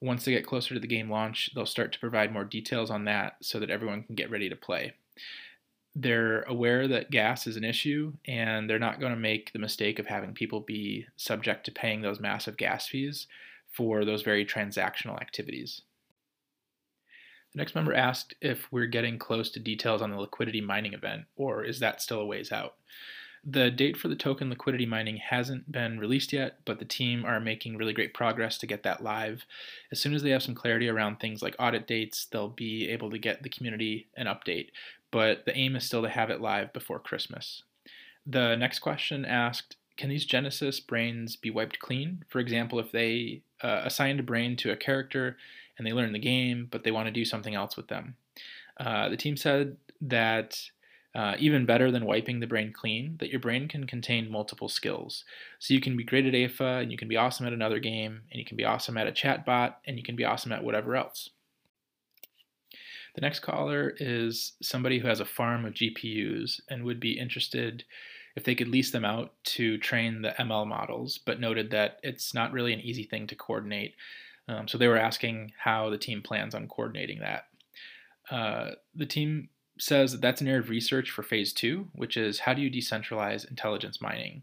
once 0.00 0.24
they 0.24 0.32
get 0.32 0.46
closer 0.46 0.74
to 0.74 0.80
the 0.80 0.86
game 0.86 1.10
launch, 1.10 1.50
they'll 1.54 1.66
start 1.66 1.92
to 1.92 1.98
provide 1.98 2.32
more 2.32 2.44
details 2.44 2.90
on 2.90 3.04
that 3.04 3.36
so 3.40 3.58
that 3.58 3.70
everyone 3.70 4.02
can 4.02 4.14
get 4.14 4.30
ready 4.30 4.48
to 4.48 4.56
play. 4.56 4.92
They're 5.94 6.42
aware 6.42 6.86
that 6.88 7.10
gas 7.10 7.46
is 7.46 7.56
an 7.56 7.64
issue, 7.64 8.12
and 8.26 8.68
they're 8.68 8.78
not 8.78 9.00
going 9.00 9.14
to 9.14 9.18
make 9.18 9.52
the 9.52 9.58
mistake 9.58 9.98
of 9.98 10.06
having 10.06 10.34
people 10.34 10.60
be 10.60 11.06
subject 11.16 11.64
to 11.64 11.72
paying 11.72 12.02
those 12.02 12.20
massive 12.20 12.58
gas 12.58 12.86
fees 12.86 13.26
for 13.72 14.04
those 14.04 14.22
very 14.22 14.44
transactional 14.44 15.18
activities. 15.20 15.82
The 17.54 17.58
next 17.58 17.74
member 17.74 17.94
asked 17.94 18.34
if 18.42 18.70
we're 18.70 18.86
getting 18.86 19.18
close 19.18 19.50
to 19.52 19.60
details 19.60 20.02
on 20.02 20.10
the 20.10 20.20
liquidity 20.20 20.60
mining 20.60 20.92
event, 20.92 21.22
or 21.36 21.64
is 21.64 21.80
that 21.80 22.02
still 22.02 22.20
a 22.20 22.26
ways 22.26 22.52
out? 22.52 22.74
The 23.48 23.70
date 23.70 23.96
for 23.96 24.08
the 24.08 24.16
token 24.16 24.50
liquidity 24.50 24.86
mining 24.86 25.18
hasn't 25.18 25.70
been 25.70 26.00
released 26.00 26.32
yet, 26.32 26.58
but 26.64 26.80
the 26.80 26.84
team 26.84 27.24
are 27.24 27.38
making 27.38 27.76
really 27.76 27.92
great 27.92 28.12
progress 28.12 28.58
to 28.58 28.66
get 28.66 28.82
that 28.82 29.04
live. 29.04 29.46
As 29.92 30.00
soon 30.00 30.14
as 30.14 30.22
they 30.24 30.30
have 30.30 30.42
some 30.42 30.56
clarity 30.56 30.88
around 30.88 31.20
things 31.20 31.42
like 31.42 31.54
audit 31.56 31.86
dates, 31.86 32.26
they'll 32.26 32.48
be 32.48 32.88
able 32.88 33.08
to 33.10 33.18
get 33.18 33.44
the 33.44 33.48
community 33.48 34.08
an 34.16 34.26
update. 34.26 34.70
But 35.12 35.44
the 35.44 35.56
aim 35.56 35.76
is 35.76 35.84
still 35.84 36.02
to 36.02 36.08
have 36.08 36.28
it 36.28 36.40
live 36.40 36.72
before 36.72 36.98
Christmas. 36.98 37.62
The 38.26 38.56
next 38.56 38.80
question 38.80 39.24
asked 39.24 39.76
Can 39.96 40.10
these 40.10 40.26
Genesis 40.26 40.80
brains 40.80 41.36
be 41.36 41.50
wiped 41.50 41.78
clean? 41.78 42.24
For 42.28 42.40
example, 42.40 42.80
if 42.80 42.90
they 42.90 43.42
uh, 43.62 43.82
assigned 43.84 44.18
a 44.18 44.24
brain 44.24 44.56
to 44.56 44.72
a 44.72 44.76
character 44.76 45.36
and 45.78 45.86
they 45.86 45.92
learn 45.92 46.12
the 46.12 46.18
game, 46.18 46.66
but 46.68 46.82
they 46.82 46.90
want 46.90 47.06
to 47.06 47.12
do 47.12 47.24
something 47.24 47.54
else 47.54 47.76
with 47.76 47.86
them. 47.86 48.16
Uh, 48.76 49.08
the 49.08 49.16
team 49.16 49.36
said 49.36 49.76
that 50.00 50.70
uh, 51.16 51.34
even 51.38 51.64
better 51.64 51.90
than 51.90 52.04
wiping 52.04 52.40
the 52.40 52.46
brain 52.46 52.70
clean, 52.70 53.16
that 53.20 53.30
your 53.30 53.40
brain 53.40 53.68
can 53.68 53.86
contain 53.86 54.30
multiple 54.30 54.68
skills. 54.68 55.24
So 55.58 55.72
you 55.72 55.80
can 55.80 55.96
be 55.96 56.04
great 56.04 56.26
at 56.26 56.34
AIFA, 56.34 56.82
and 56.82 56.92
you 56.92 56.98
can 56.98 57.08
be 57.08 57.16
awesome 57.16 57.46
at 57.46 57.54
another 57.54 57.78
game, 57.78 58.20
and 58.30 58.38
you 58.38 58.44
can 58.44 58.58
be 58.58 58.66
awesome 58.66 58.98
at 58.98 59.06
a 59.06 59.12
chatbot, 59.12 59.76
and 59.86 59.96
you 59.96 60.02
can 60.02 60.14
be 60.14 60.26
awesome 60.26 60.52
at 60.52 60.62
whatever 60.62 60.94
else. 60.94 61.30
The 63.14 63.22
next 63.22 63.40
caller 63.40 63.94
is 63.98 64.52
somebody 64.60 64.98
who 64.98 65.08
has 65.08 65.20
a 65.20 65.24
farm 65.24 65.64
of 65.64 65.72
GPUs 65.72 66.60
and 66.68 66.84
would 66.84 67.00
be 67.00 67.18
interested 67.18 67.84
if 68.36 68.44
they 68.44 68.54
could 68.54 68.68
lease 68.68 68.90
them 68.90 69.06
out 69.06 69.32
to 69.44 69.78
train 69.78 70.20
the 70.20 70.34
ML 70.38 70.66
models, 70.66 71.16
but 71.16 71.40
noted 71.40 71.70
that 71.70 71.98
it's 72.02 72.34
not 72.34 72.52
really 72.52 72.74
an 72.74 72.80
easy 72.80 73.04
thing 73.04 73.26
to 73.28 73.34
coordinate. 73.34 73.94
Um, 74.48 74.68
so 74.68 74.76
they 74.76 74.86
were 74.86 74.98
asking 74.98 75.52
how 75.58 75.88
the 75.88 75.96
team 75.96 76.20
plans 76.20 76.54
on 76.54 76.68
coordinating 76.68 77.20
that. 77.20 77.46
Uh, 78.30 78.72
the 78.94 79.06
team 79.06 79.48
says 79.78 80.12
that 80.12 80.20
that's 80.20 80.40
an 80.40 80.48
area 80.48 80.60
of 80.60 80.70
research 80.70 81.10
for 81.10 81.22
phase 81.22 81.52
two, 81.52 81.88
which 81.92 82.16
is 82.16 82.40
how 82.40 82.54
do 82.54 82.62
you 82.62 82.70
decentralize 82.70 83.48
intelligence 83.48 84.00
mining? 84.00 84.42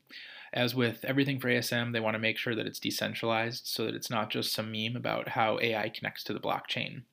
As 0.53 0.75
with 0.75 1.03
everything 1.03 1.39
for 1.39 1.49
ASM, 1.49 1.93
they 1.93 1.99
want 1.99 2.13
to 2.13 2.19
make 2.19 2.37
sure 2.37 2.53
that 2.53 2.67
it's 2.67 2.79
decentralized 2.79 3.65
so 3.65 3.85
that 3.85 3.95
it's 3.95 4.11
not 4.11 4.29
just 4.29 4.53
some 4.53 4.71
meme 4.71 4.95
about 4.95 5.29
how 5.29 5.57
AI 5.59 5.89
connects 5.89 6.23
to 6.25 6.33
the 6.33 6.39
blockchain. 6.39 7.03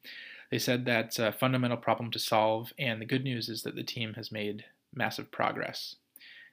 They 0.51 0.59
said 0.59 0.85
that's 0.85 1.19
a 1.19 1.33
fundamental 1.33 1.79
problem 1.79 2.11
to 2.11 2.19
solve, 2.19 2.73
and 2.79 3.01
the 3.01 3.07
good 3.07 3.25
news 3.25 3.49
is 3.49 3.63
that 3.63 3.77
the 3.77 3.83
team 3.83 4.15
has 4.15 4.31
made 4.31 4.65
massive 4.93 5.31
progress. 5.31 5.97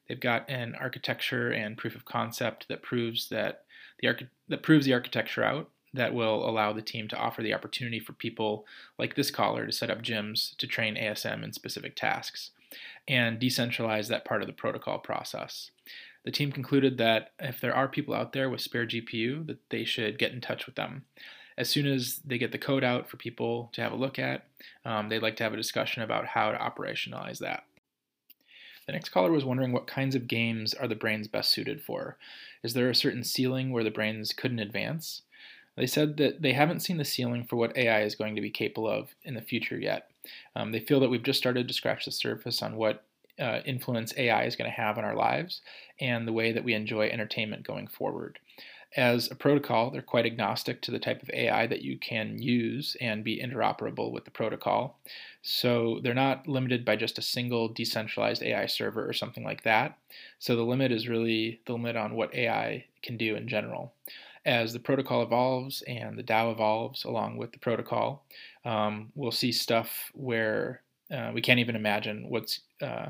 They've 0.07 0.19
got 0.19 0.49
an 0.49 0.75
architecture 0.79 1.51
and 1.51 1.77
proof 1.77 1.95
of 1.95 2.05
concept 2.05 2.67
that 2.69 2.83
proves 2.83 3.27
that 3.29 3.65
the 3.99 4.15
that 4.47 4.63
proves 4.63 4.85
the 4.85 4.93
architecture 4.93 5.43
out 5.43 5.69
that 5.97 6.13
will 6.13 6.47
allow 6.47 6.73
the 6.73 6.81
team 6.81 7.07
to 7.09 7.17
offer 7.17 7.41
the 7.41 7.53
opportunity 7.53 7.99
for 7.99 8.13
people 8.13 8.65
like 8.97 9.15
this 9.15 9.31
caller 9.31 9.65
to 9.65 9.71
set 9.71 9.89
up 9.89 10.01
gyms 10.01 10.55
to 10.57 10.67
train 10.67 10.95
ASM 10.95 11.43
in 11.43 11.53
specific 11.53 11.95
tasks 11.95 12.51
and 13.07 13.39
decentralize 13.39 14.07
that 14.07 14.25
part 14.25 14.41
of 14.41 14.47
the 14.47 14.53
protocol 14.53 14.99
process. 14.99 15.71
The 16.25 16.31
team 16.31 16.51
concluded 16.51 16.97
that 16.97 17.31
if 17.39 17.61
there 17.61 17.75
are 17.75 17.87
people 17.87 18.13
out 18.13 18.33
there 18.33 18.49
with 18.49 18.61
spare 18.61 18.85
GPU, 18.85 19.47
that 19.47 19.59
they 19.69 19.85
should 19.85 20.19
get 20.19 20.33
in 20.33 20.41
touch 20.41 20.65
with 20.65 20.75
them. 20.75 21.05
As 21.57 21.69
soon 21.69 21.87
as 21.87 22.19
they 22.25 22.37
get 22.37 22.51
the 22.51 22.57
code 22.57 22.83
out 22.83 23.09
for 23.09 23.17
people 23.17 23.69
to 23.73 23.81
have 23.81 23.91
a 23.91 23.95
look 23.95 24.19
at, 24.19 24.45
um, 24.85 25.09
they'd 25.09 25.21
like 25.21 25.37
to 25.37 25.43
have 25.43 25.53
a 25.53 25.57
discussion 25.57 26.03
about 26.03 26.25
how 26.25 26.51
to 26.51 26.57
operationalize 26.57 27.39
that. 27.39 27.63
The 28.85 28.93
next 28.93 29.09
caller 29.09 29.31
was 29.31 29.43
wondering 29.43 29.73
what 29.73 29.87
kinds 29.87 30.15
of 30.15 30.27
games 30.27 30.73
are 30.73 30.87
the 30.87 30.95
brains 30.95 31.27
best 31.27 31.51
suited 31.51 31.81
for. 31.81 32.17
Is 32.63 32.73
there 32.73 32.89
a 32.89 32.95
certain 32.95 33.23
ceiling 33.23 33.71
where 33.71 33.83
the 33.83 33.91
brains 33.91 34.33
couldn't 34.33 34.59
advance? 34.59 35.23
They 35.77 35.87
said 35.87 36.17
that 36.17 36.41
they 36.41 36.53
haven't 36.53 36.81
seen 36.81 36.97
the 36.97 37.05
ceiling 37.05 37.45
for 37.45 37.55
what 37.55 37.77
AI 37.77 38.01
is 38.01 38.15
going 38.15 38.35
to 38.35 38.41
be 38.41 38.49
capable 38.49 38.89
of 38.89 39.09
in 39.23 39.35
the 39.35 39.41
future 39.41 39.77
yet. 39.77 40.09
Um, 40.55 40.71
they 40.71 40.79
feel 40.79 40.99
that 40.99 41.09
we've 41.09 41.23
just 41.23 41.39
started 41.39 41.67
to 41.67 41.73
scratch 41.73 42.05
the 42.05 42.11
surface 42.11 42.63
on 42.63 42.75
what 42.75 43.05
uh, 43.39 43.59
influence 43.65 44.13
AI 44.17 44.45
is 44.45 44.55
going 44.55 44.69
to 44.69 44.75
have 44.75 44.97
on 44.97 45.05
our 45.05 45.15
lives 45.15 45.61
and 45.99 46.27
the 46.27 46.33
way 46.33 46.51
that 46.51 46.63
we 46.63 46.73
enjoy 46.73 47.07
entertainment 47.07 47.65
going 47.65 47.87
forward. 47.87 48.39
As 48.95 49.29
a 49.29 49.35
protocol, 49.35 49.91
they're 49.91 50.01
quite 50.01 50.25
agnostic 50.25 50.81
to 50.81 50.91
the 50.91 50.97
type 50.97 51.21
of 51.21 51.29
AI 51.31 51.67
that 51.67 51.83
you 51.83 51.99
can 51.99 52.41
use 52.41 52.97
and 52.99 53.23
be 53.23 53.39
interoperable 53.39 54.11
with 54.11 54.25
the 54.25 54.31
protocol. 54.31 54.97
So 55.43 55.99
they're 56.01 56.15
not 56.15 56.47
limited 56.47 56.83
by 56.85 56.95
just 56.95 57.19
a 57.19 57.21
single 57.21 57.67
decentralized 57.67 58.41
AI 58.41 58.65
server 58.65 59.07
or 59.07 59.13
something 59.13 59.43
like 59.43 59.63
that. 59.63 59.99
So 60.39 60.55
the 60.55 60.63
limit 60.63 60.91
is 60.91 61.07
really 61.07 61.59
the 61.67 61.73
limit 61.73 61.95
on 61.95 62.15
what 62.15 62.33
AI 62.33 62.85
can 63.03 63.17
do 63.17 63.35
in 63.35 63.47
general 63.47 63.93
as 64.47 64.71
the 64.71 64.79
protocol 64.79 65.21
evolves 65.21 65.83
and 65.87 66.17
the 66.17 66.23
DAO 66.23 66.51
evolves 66.51 67.03
along 67.03 67.37
with 67.37 67.51
the 67.51 67.59
protocol, 67.59 68.25
um, 68.65 69.11
we'll 69.13 69.31
see 69.31 69.51
stuff 69.51 70.09
where 70.13 70.81
uh, 71.13 71.31
we 71.33 71.41
can't 71.41 71.59
even 71.59 71.75
imagine 71.75 72.29
what's 72.29 72.61
uh, 72.81 73.07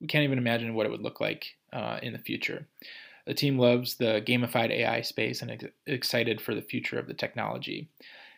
we 0.00 0.06
can't 0.06 0.24
even 0.24 0.38
imagine 0.38 0.74
what 0.74 0.86
it 0.86 0.90
would 0.90 1.02
look 1.02 1.20
like 1.20 1.56
uh, 1.72 1.98
in 2.02 2.12
the 2.12 2.18
future. 2.18 2.66
The 3.26 3.34
team 3.34 3.58
loves 3.58 3.96
the 3.96 4.22
gamified 4.26 4.70
AI 4.70 5.00
space 5.00 5.42
and 5.42 5.68
excited 5.86 6.40
for 6.40 6.54
the 6.54 6.62
future 6.62 6.98
of 6.98 7.08
the 7.08 7.14
technology. 7.14 7.88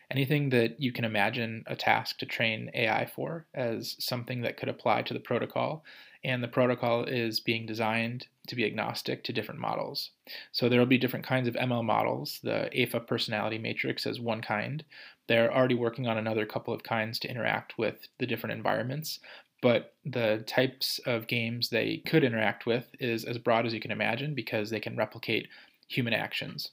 Anything 0.09 0.49
that 0.49 0.81
you 0.81 0.91
can 0.91 1.05
imagine 1.05 1.63
a 1.67 1.75
task 1.75 2.17
to 2.19 2.25
train 2.25 2.71
AI 2.73 3.05
for 3.05 3.45
as 3.53 3.95
something 3.99 4.41
that 4.41 4.57
could 4.57 4.69
apply 4.69 5.03
to 5.03 5.13
the 5.13 5.19
protocol 5.19 5.83
and 6.23 6.43
the 6.43 6.47
protocol 6.47 7.05
is 7.05 7.39
being 7.39 7.65
designed 7.65 8.27
to 8.47 8.55
be 8.55 8.65
agnostic 8.65 9.23
to 9.23 9.33
different 9.33 9.61
models. 9.61 10.11
So 10.51 10.67
there 10.67 10.79
will 10.79 10.85
be 10.85 10.97
different 10.97 11.25
kinds 11.25 11.47
of 11.47 11.55
ML 11.55 11.83
models. 11.83 12.39
The 12.43 12.69
AIFA 12.75 13.07
personality 13.07 13.57
matrix 13.57 14.05
is 14.05 14.19
one 14.19 14.41
kind. 14.41 14.83
They're 15.27 15.53
already 15.53 15.75
working 15.75 16.07
on 16.07 16.17
another 16.17 16.45
couple 16.45 16.73
of 16.73 16.83
kinds 16.83 17.19
to 17.19 17.29
interact 17.29 17.77
with 17.77 18.07
the 18.17 18.25
different 18.25 18.57
environments, 18.57 19.19
but 19.61 19.93
the 20.05 20.43
types 20.47 20.99
of 21.05 21.27
games 21.27 21.69
they 21.69 22.01
could 22.07 22.23
interact 22.23 22.65
with 22.65 22.87
is 22.99 23.23
as 23.25 23.37
broad 23.37 23.65
as 23.65 23.73
you 23.73 23.79
can 23.79 23.91
imagine 23.91 24.33
because 24.33 24.69
they 24.69 24.79
can 24.79 24.97
replicate 24.97 25.47
human 25.87 26.13
actions. 26.13 26.71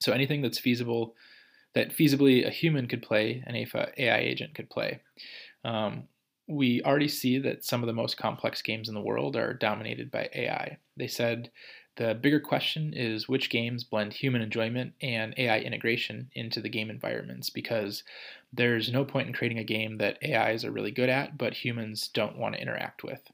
So 0.00 0.12
anything 0.12 0.42
that's 0.42 0.58
feasible, 0.58 1.14
that 1.74 1.96
feasibly 1.96 2.46
a 2.46 2.50
human 2.50 2.86
could 2.86 3.02
play, 3.02 3.42
an 3.46 3.54
AIFA 3.54 3.92
AI 3.98 4.18
agent 4.18 4.54
could 4.54 4.70
play. 4.70 5.00
Um, 5.64 6.04
we 6.46 6.82
already 6.82 7.08
see 7.08 7.38
that 7.38 7.64
some 7.64 7.82
of 7.82 7.86
the 7.86 7.92
most 7.92 8.16
complex 8.16 8.60
games 8.60 8.88
in 8.88 8.94
the 8.94 9.00
world 9.00 9.36
are 9.36 9.54
dominated 9.54 10.10
by 10.10 10.28
AI. 10.34 10.78
They 10.96 11.08
said 11.08 11.50
the 11.96 12.14
bigger 12.14 12.40
question 12.40 12.92
is 12.92 13.28
which 13.28 13.50
games 13.50 13.84
blend 13.84 14.12
human 14.12 14.42
enjoyment 14.42 14.94
and 15.00 15.34
AI 15.38 15.60
integration 15.60 16.28
into 16.34 16.60
the 16.60 16.68
game 16.68 16.90
environments 16.90 17.50
because 17.50 18.02
there's 18.52 18.92
no 18.92 19.04
point 19.04 19.28
in 19.28 19.34
creating 19.34 19.58
a 19.58 19.64
game 19.64 19.98
that 19.98 20.18
AIs 20.24 20.64
are 20.64 20.72
really 20.72 20.90
good 20.90 21.08
at 21.08 21.38
but 21.38 21.54
humans 21.54 22.08
don't 22.08 22.36
want 22.36 22.54
to 22.54 22.60
interact 22.60 23.04
with. 23.04 23.30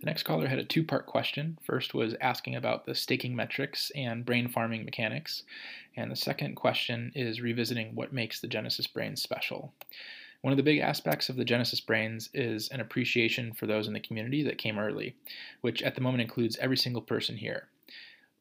The 0.00 0.06
next 0.06 0.24
caller 0.24 0.48
had 0.48 0.58
a 0.58 0.64
two 0.64 0.82
part 0.82 1.06
question. 1.06 1.58
First 1.62 1.94
was 1.94 2.16
asking 2.20 2.56
about 2.56 2.86
the 2.86 2.94
staking 2.94 3.36
metrics 3.36 3.92
and 3.94 4.24
brain 4.24 4.48
farming 4.48 4.84
mechanics, 4.84 5.44
and 5.96 6.10
the 6.10 6.16
second 6.16 6.56
question 6.56 7.12
is 7.14 7.40
revisiting 7.40 7.94
what 7.94 8.12
makes 8.12 8.40
the 8.40 8.48
Genesis 8.48 8.88
brain 8.88 9.14
special. 9.14 9.72
One 10.42 10.52
of 10.52 10.56
the 10.56 10.64
big 10.64 10.80
aspects 10.80 11.28
of 11.28 11.36
the 11.36 11.44
Genesis 11.44 11.80
Brains 11.80 12.28
is 12.34 12.68
an 12.68 12.80
appreciation 12.80 13.52
for 13.52 13.66
those 13.66 13.86
in 13.86 13.94
the 13.94 14.00
community 14.00 14.42
that 14.42 14.58
came 14.58 14.78
early, 14.78 15.14
which 15.60 15.82
at 15.82 15.94
the 15.94 16.00
moment 16.00 16.20
includes 16.20 16.58
every 16.58 16.76
single 16.76 17.02
person 17.02 17.36
here. 17.36 17.68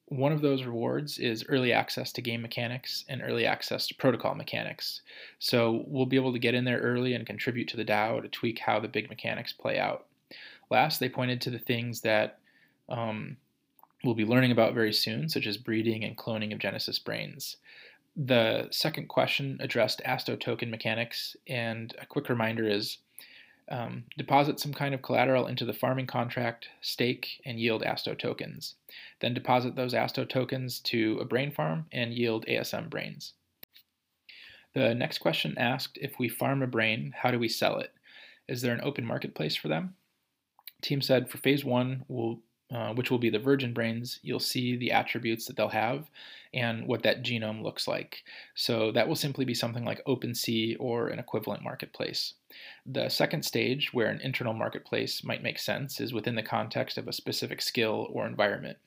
One 0.08 0.31
of 0.31 0.41
those 0.41 0.63
rewards 0.63 1.20
is 1.20 1.46
early 1.48 1.72
access 1.72 2.12
to 2.13 2.22
game 2.22 2.41
mechanics 2.41 3.05
and 3.08 3.22
early 3.22 3.46
access 3.46 3.88
to 3.88 3.96
protocol 3.96 4.36
mechanics. 4.36 5.01
So 5.39 5.86
we'll 5.88 6.08
be 6.08 6.17
able 6.17 6.34
to 6.34 6.39
get 6.39 6.55
in 6.55 6.65
there 6.65 6.79
early 6.79 7.13
and 7.13 7.25
contribute 7.25 7.67
to 7.70 7.77
the 7.77 7.86
DAO 7.86 8.22
to 8.22 8.27
tweak 8.27 8.60
how 8.60 8.79
the 8.79 8.88
big 8.88 9.08
mechanics 9.08 9.53
play 9.53 9.79
out. 9.79 10.08
Last, 10.72 11.00
they 11.00 11.08
pointed 11.08 11.39
to 11.41 11.50
the 11.50 11.60
things 11.60 12.01
that 12.01 12.39
um, 12.89 13.38
we'll 14.03 14.15
be 14.15 14.25
learning 14.25 14.51
about 14.51 14.74
very 14.74 14.91
soon, 14.91 15.29
such 15.29 15.46
as 15.46 15.58
breeding 15.58 16.03
and 16.03 16.17
cloning 16.17 16.51
of 16.51 16.60
Genesis 16.60 16.98
brains. 16.98 17.58
The 18.15 18.68
second 18.72 19.08
question 19.08 19.58
addressed 19.62 20.01
ASTO 20.03 20.36
token 20.36 20.70
mechanics, 20.70 21.36
and 21.48 21.96
a 22.00 22.06
quick 22.06 22.30
reminder 22.30 22.68
is 22.68 22.98
um, 23.70 24.03
deposit 24.18 24.60
some 24.60 24.74
kind 24.74 24.94
of 24.94 25.01
collateral 25.01 25.48
into 25.48 25.63
the 25.63 25.74
farming 25.74 26.08
contract, 26.08 26.68
stake, 26.82 27.41
and 27.46 27.60
yield 27.60 27.84
ASTO 27.84 28.15
tokens. 28.15 28.75
Then 29.22 29.34
deposit 29.34 29.75
those 29.75 29.94
ASTO 29.94 30.25
tokens 30.25 30.80
to 30.82 31.20
a 31.22 31.25
brain 31.25 31.51
farm 31.51 31.86
and 31.91 32.13
yield 32.13 32.46
ASM 32.48 32.89
brains. 32.89 33.34
The 34.74 34.94
next 34.94 35.20
question 35.20 35.58
asked 35.58 35.98
if 36.01 36.20
we 36.20 36.27
farm 36.27 36.62
a 36.62 36.68
brain, 36.68 37.13
how 37.18 37.32
do 37.32 37.39
we 37.39 37.48
sell 37.48 37.80
it? 37.80 37.94
Is 38.48 38.62
there 38.62 38.74
an 38.74 38.82
open 38.84 39.06
marketplace 39.06 39.56
for 39.56 39.70
them? 39.70 39.96
Team 40.82 41.01
said 41.01 41.30
for 41.30 41.38
phase 41.38 41.63
one, 41.63 42.03
we'll 42.08 42.39
uh, 42.72 42.94
which 42.94 43.12
will 43.12 43.20
be 43.20 43.30
the 43.30 43.40
virgin 43.40 43.74
brains, 43.74 44.20
you'll 44.24 44.40
see 44.40 44.75
the 44.78 44.92
attributes 44.92 45.46
that 45.46 45.56
they'll 45.58 45.70
have 45.70 46.10
and 46.54 46.88
what 46.88 47.04
that 47.04 47.24
genome 47.24 47.62
looks 47.63 47.88
like. 47.88 48.24
So 48.56 48.92
that 48.94 49.08
will 49.08 49.16
simply 49.16 49.46
be 49.46 49.54
something 49.54 49.86
like 49.86 50.04
OpenSea 50.06 50.78
or 50.80 51.08
an 51.08 51.20
equivalent 51.20 51.63
marketplace. 51.63 52.34
The 52.86 53.10
second 53.10 53.44
stage, 53.44 53.94
where 53.94 54.08
an 54.08 54.22
internal 54.22 54.54
marketplace 54.54 55.24
might 55.24 55.44
make 55.44 55.60
sense, 55.60 56.00
is 56.00 56.13
within 56.13 56.36
the 56.36 56.44
context 56.44 56.98
of 56.98 57.08
a 57.08 57.13
specific 57.13 57.62
skill 57.62 58.08
or 58.12 58.25
environment. 58.28 58.78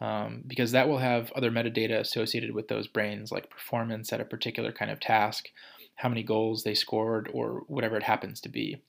um, 0.00 0.42
because 0.46 0.72
that 0.72 0.88
will 0.88 0.98
have 0.98 1.32
other 1.32 1.50
metadata 1.50 1.98
associated 1.98 2.54
with 2.54 2.68
those 2.68 2.86
brains, 2.86 3.32
like 3.32 3.50
performance 3.50 4.12
at 4.12 4.20
a 4.20 4.24
particular 4.24 4.70
kind 4.72 4.90
of 4.90 5.00
task, 5.00 5.48
how 5.96 6.08
many 6.08 6.22
goals 6.22 6.62
they 6.62 6.74
scored, 6.74 7.28
or 7.32 7.64
whatever 7.66 7.96
it 7.96 8.04
happens 8.04 8.40
to 8.40 8.48
be. 8.48 8.80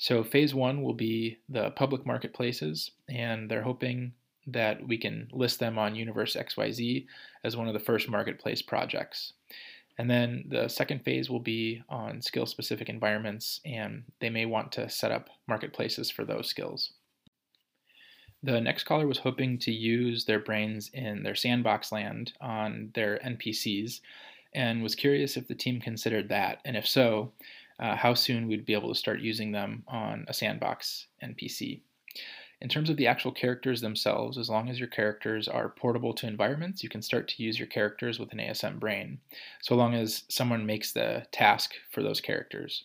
So, 0.00 0.22
phase 0.22 0.54
one 0.54 0.82
will 0.82 0.94
be 0.94 1.38
the 1.48 1.70
public 1.72 2.06
marketplaces, 2.06 2.92
and 3.08 3.50
they're 3.50 3.62
hoping 3.62 4.12
that 4.46 4.86
we 4.86 4.96
can 4.96 5.28
list 5.32 5.58
them 5.58 5.76
on 5.76 5.96
Universe 5.96 6.36
XYZ 6.36 7.04
as 7.42 7.56
one 7.56 7.66
of 7.66 7.74
the 7.74 7.80
first 7.80 8.08
marketplace 8.08 8.62
projects. 8.62 9.32
And 9.98 10.08
then 10.08 10.44
the 10.48 10.68
second 10.68 11.04
phase 11.04 11.28
will 11.28 11.40
be 11.40 11.82
on 11.88 12.22
skill 12.22 12.46
specific 12.46 12.88
environments, 12.88 13.60
and 13.64 14.04
they 14.20 14.30
may 14.30 14.46
want 14.46 14.70
to 14.72 14.88
set 14.88 15.10
up 15.10 15.30
marketplaces 15.48 16.12
for 16.12 16.24
those 16.24 16.46
skills. 16.46 16.92
The 18.44 18.60
next 18.60 18.84
caller 18.84 19.08
was 19.08 19.18
hoping 19.18 19.58
to 19.58 19.72
use 19.72 20.24
their 20.24 20.38
brains 20.38 20.90
in 20.94 21.24
their 21.24 21.34
sandbox 21.34 21.90
land 21.90 22.34
on 22.40 22.90
their 22.94 23.18
NPCs 23.24 24.00
and 24.54 24.80
was 24.80 24.94
curious 24.94 25.36
if 25.36 25.48
the 25.48 25.56
team 25.56 25.80
considered 25.80 26.28
that, 26.28 26.60
and 26.64 26.76
if 26.76 26.86
so, 26.86 27.32
uh, 27.78 27.96
how 27.96 28.14
soon 28.14 28.46
we'd 28.46 28.66
be 28.66 28.74
able 28.74 28.88
to 28.88 28.98
start 28.98 29.20
using 29.20 29.52
them 29.52 29.84
on 29.88 30.24
a 30.28 30.34
sandbox 30.34 31.06
NPC. 31.22 31.80
In 32.60 32.68
terms 32.68 32.90
of 32.90 32.96
the 32.96 33.06
actual 33.06 33.30
characters 33.30 33.80
themselves, 33.80 34.36
as 34.36 34.50
long 34.50 34.68
as 34.68 34.80
your 34.80 34.88
characters 34.88 35.46
are 35.46 35.68
portable 35.68 36.12
to 36.14 36.26
environments, 36.26 36.82
you 36.82 36.88
can 36.88 37.02
start 37.02 37.28
to 37.28 37.42
use 37.42 37.58
your 37.58 37.68
characters 37.68 38.18
with 38.18 38.32
an 38.32 38.38
ASM 38.38 38.80
brain, 38.80 39.20
so 39.62 39.76
long 39.76 39.94
as 39.94 40.24
someone 40.28 40.66
makes 40.66 40.92
the 40.92 41.24
task 41.30 41.74
for 41.90 42.02
those 42.02 42.20
characters. 42.20 42.84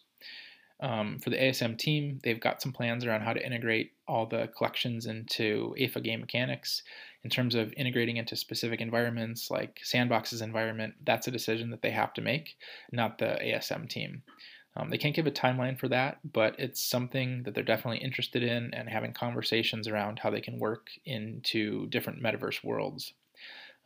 Um, 0.79 1.17
for 1.19 1.29
the 1.29 1.38
ASM 1.38 1.77
team, 1.77 2.19
they've 2.23 2.39
got 2.39 2.62
some 2.62 2.73
plans 2.73 3.05
around 3.05 3.21
how 3.21 3.33
to 3.33 3.43
integrate 3.43 3.93
all 4.07 4.25
the 4.25 4.50
collections 4.55 5.05
into 5.05 5.73
AIFA 5.79 6.03
game 6.03 6.19
mechanics. 6.19 6.83
In 7.23 7.29
terms 7.29 7.55
of 7.55 7.73
integrating 7.77 8.17
into 8.17 8.35
specific 8.35 8.81
environments 8.81 9.50
like 9.50 9.79
Sandbox's 9.83 10.41
environment, 10.41 10.95
that's 11.05 11.27
a 11.27 11.31
decision 11.31 11.69
that 11.69 11.81
they 11.81 11.91
have 11.91 12.13
to 12.15 12.21
make, 12.21 12.57
not 12.91 13.17
the 13.17 13.39
ASM 13.41 13.88
team. 13.88 14.23
Um, 14.75 14.89
they 14.89 14.97
can't 14.97 15.15
give 15.15 15.27
a 15.27 15.31
timeline 15.31 15.77
for 15.77 15.87
that, 15.89 16.17
but 16.31 16.55
it's 16.59 16.81
something 16.81 17.43
that 17.43 17.53
they're 17.53 17.63
definitely 17.63 17.99
interested 17.99 18.41
in 18.41 18.73
and 18.73 18.89
having 18.89 19.13
conversations 19.13 19.87
around 19.87 20.19
how 20.19 20.31
they 20.31 20.41
can 20.41 20.57
work 20.59 20.87
into 21.05 21.87
different 21.87 22.23
metaverse 22.23 22.63
worlds. 22.63 23.13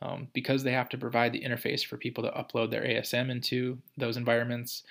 Um, 0.00 0.28
because 0.32 0.62
they 0.62 0.72
have 0.72 0.88
to 0.90 0.98
provide 0.98 1.32
the 1.32 1.42
interface 1.42 1.84
for 1.84 1.96
people 1.96 2.22
to 2.22 2.30
upload 2.30 2.70
their 2.70 2.82
ASM 2.82 3.30
into 3.30 3.78
those 3.96 4.16
environments, 4.16 4.84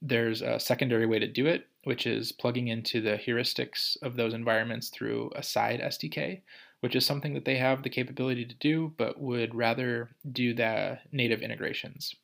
there's 0.00 0.42
a 0.42 0.58
secondary 0.58 1.06
way 1.06 1.18
to 1.18 1.28
do 1.28 1.46
it, 1.46 1.66
which 1.84 2.06
is 2.06 2.32
plugging 2.32 2.68
into 2.68 3.00
the 3.00 3.16
heuristics 3.16 3.96
of 4.02 4.16
those 4.16 4.34
environments 4.34 4.88
through 4.88 5.30
a 5.36 5.42
side 5.42 5.80
SDK, 5.80 6.40
which 6.80 6.96
is 6.96 7.06
something 7.06 7.34
that 7.34 7.44
they 7.44 7.56
have 7.56 7.82
the 7.82 7.90
capability 7.90 8.44
to 8.44 8.54
do, 8.54 8.92
but 8.96 9.20
would 9.20 9.54
rather 9.54 10.10
do 10.32 10.54
the 10.54 10.98
native 11.12 11.42
integrations. 11.42 12.14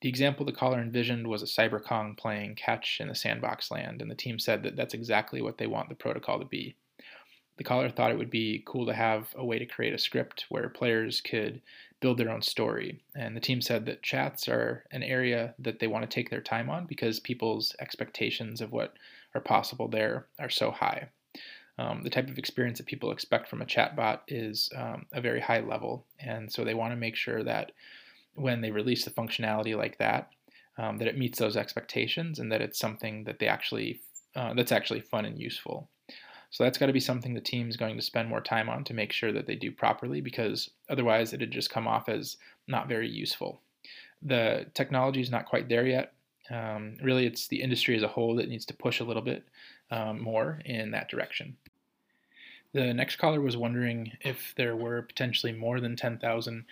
The 0.00 0.08
example 0.08 0.46
the 0.46 0.52
caller 0.52 0.80
envisioned 0.80 1.26
was 1.26 1.42
a 1.42 1.46
CyberKong 1.46 2.16
playing 2.16 2.54
catch 2.54 3.00
in 3.00 3.08
the 3.08 3.14
sandbox 3.14 3.70
land, 3.70 4.00
and 4.00 4.10
the 4.10 4.14
team 4.14 4.38
said 4.38 4.62
that 4.62 4.76
that's 4.76 4.94
exactly 4.94 5.42
what 5.42 5.58
they 5.58 5.66
want 5.66 5.88
the 5.88 5.94
protocol 5.94 6.38
to 6.38 6.44
be. 6.44 6.74
The 7.58 7.64
caller 7.64 7.90
thought 7.90 8.10
it 8.10 8.16
would 8.16 8.30
be 8.30 8.62
cool 8.64 8.86
to 8.86 8.94
have 8.94 9.34
a 9.36 9.44
way 9.44 9.58
to 9.58 9.66
create 9.66 9.92
a 9.92 9.98
script 9.98 10.46
where 10.48 10.70
players 10.70 11.20
could 11.20 11.60
build 12.00 12.16
their 12.16 12.30
own 12.30 12.40
story. 12.40 13.02
And 13.14 13.36
the 13.36 13.40
team 13.40 13.60
said 13.60 13.84
that 13.84 14.02
chats 14.02 14.48
are 14.48 14.84
an 14.90 15.02
area 15.02 15.54
that 15.58 15.78
they 15.78 15.86
want 15.86 16.08
to 16.08 16.14
take 16.14 16.30
their 16.30 16.40
time 16.40 16.70
on 16.70 16.86
because 16.86 17.20
people's 17.20 17.76
expectations 17.78 18.62
of 18.62 18.72
what 18.72 18.94
are 19.34 19.42
possible 19.42 19.88
there 19.88 20.26
are 20.38 20.48
so 20.48 20.70
high. 20.70 21.10
Um, 21.78 22.02
the 22.02 22.10
type 22.10 22.30
of 22.30 22.38
experience 22.38 22.78
that 22.78 22.86
people 22.86 23.10
expect 23.10 23.48
from 23.48 23.60
a 23.60 23.66
chatbot 23.66 24.20
is 24.28 24.70
um, 24.74 25.04
a 25.12 25.20
very 25.20 25.40
high 25.40 25.60
level, 25.60 26.06
and 26.18 26.50
so 26.50 26.64
they 26.64 26.74
want 26.74 26.92
to 26.92 26.96
make 26.96 27.16
sure 27.16 27.44
that 27.44 27.72
when 28.34 28.60
they 28.60 28.70
release 28.70 29.04
the 29.04 29.10
functionality 29.10 29.76
like 29.76 29.98
that, 29.98 30.30
um, 30.78 30.98
that 30.98 31.08
it 31.08 31.18
meets 31.18 31.38
those 31.38 31.56
expectations 31.56 32.38
and 32.38 32.50
that 32.50 32.62
it's 32.62 32.78
something 32.78 33.24
that 33.24 33.38
they 33.38 33.46
actually 33.46 34.00
uh, 34.36 34.54
that's 34.54 34.72
actually 34.72 35.00
fun 35.00 35.24
and 35.24 35.40
useful. 35.40 35.88
So 36.50 36.64
that's 36.64 36.78
got 36.78 36.86
to 36.86 36.92
be 36.92 37.00
something 37.00 37.34
the 37.34 37.40
team's 37.40 37.76
going 37.76 37.96
to 37.96 38.02
spend 38.02 38.28
more 38.28 38.40
time 38.40 38.68
on 38.68 38.84
to 38.84 38.94
make 38.94 39.12
sure 39.12 39.32
that 39.32 39.46
they 39.46 39.54
do 39.54 39.70
properly 39.70 40.20
because 40.20 40.70
otherwise 40.88 41.32
it'd 41.32 41.50
just 41.50 41.70
come 41.70 41.86
off 41.86 42.08
as 42.08 42.36
not 42.66 42.88
very 42.88 43.08
useful. 43.08 43.60
The 44.22 44.66
technology 44.74 45.20
is 45.20 45.30
not 45.30 45.46
quite 45.46 45.68
there 45.68 45.86
yet. 45.86 46.12
Um, 46.50 46.96
really, 47.02 47.26
it's 47.26 47.46
the 47.46 47.62
industry 47.62 47.96
as 47.96 48.02
a 48.02 48.08
whole 48.08 48.34
that 48.36 48.48
needs 48.48 48.66
to 48.66 48.74
push 48.74 49.00
a 49.00 49.04
little 49.04 49.22
bit 49.22 49.44
um, 49.92 50.20
more 50.20 50.60
in 50.64 50.90
that 50.90 51.08
direction. 51.08 51.56
The 52.72 52.92
next 52.94 53.16
caller 53.16 53.40
was 53.40 53.56
wondering 53.56 54.12
if 54.20 54.54
there 54.56 54.76
were 54.76 55.02
potentially 55.02 55.52
more 55.52 55.80
than 55.80 55.96
10,000 55.96 56.64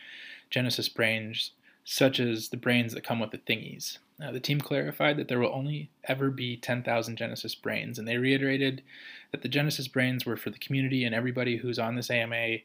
Genesis 0.51 0.89
brains, 0.89 1.53
such 1.85 2.21
as 2.21 2.49
the 2.49 2.57
brains 2.57 2.93
that 2.93 3.05
come 3.05 3.21
with 3.21 3.31
the 3.31 3.39
thingies. 3.39 3.99
Uh, 4.21 4.33
the 4.33 4.41
team 4.41 4.61
clarified 4.61 5.17
that 5.17 5.29
there 5.29 5.39
will 5.39 5.55
only 5.55 5.91
ever 6.05 6.29
be 6.29 6.57
10,000 6.57 7.17
Genesis 7.17 7.55
brains, 7.55 7.99
and 7.99 8.09
they 8.09 8.17
reiterated 8.17 8.83
that 9.31 9.43
the 9.43 9.49
Genesis 9.49 9.87
brains 9.87 10.27
were 10.27 10.37
for 10.37 10.51
the 10.51 10.59
community 10.59 11.05
and 11.05 11.15
everybody 11.15 11.57
who's 11.57 11.79
on 11.79 11.95
this 11.95 12.11
AMA 12.11 12.57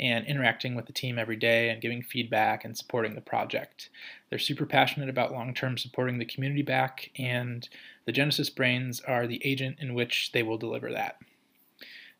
and 0.00 0.26
interacting 0.26 0.74
with 0.74 0.86
the 0.86 0.92
team 0.92 1.18
every 1.18 1.36
day 1.36 1.68
and 1.68 1.82
giving 1.82 2.02
feedback 2.02 2.64
and 2.64 2.76
supporting 2.76 3.14
the 3.14 3.20
project. 3.20 3.90
They're 4.30 4.38
super 4.38 4.64
passionate 4.64 5.10
about 5.10 5.32
long 5.32 5.52
term 5.52 5.76
supporting 5.76 6.18
the 6.18 6.24
community 6.24 6.62
back, 6.62 7.10
and 7.18 7.68
the 8.06 8.12
Genesis 8.12 8.48
brains 8.48 9.00
are 9.00 9.26
the 9.26 9.44
agent 9.44 9.76
in 9.80 9.92
which 9.92 10.32
they 10.32 10.42
will 10.42 10.58
deliver 10.58 10.90
that. 10.92 11.18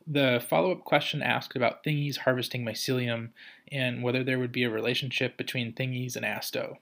The 0.06 0.44
follow 0.48 0.72
up 0.72 0.84
question 0.84 1.22
asked 1.22 1.56
about 1.56 1.84
Thingies 1.84 2.18
harvesting 2.18 2.64
mycelium 2.64 3.30
and 3.70 4.02
whether 4.02 4.24
there 4.24 4.38
would 4.38 4.52
be 4.52 4.64
a 4.64 4.70
relationship 4.70 5.36
between 5.36 5.72
Thingies 5.72 6.16
and 6.16 6.24
Asto. 6.24 6.78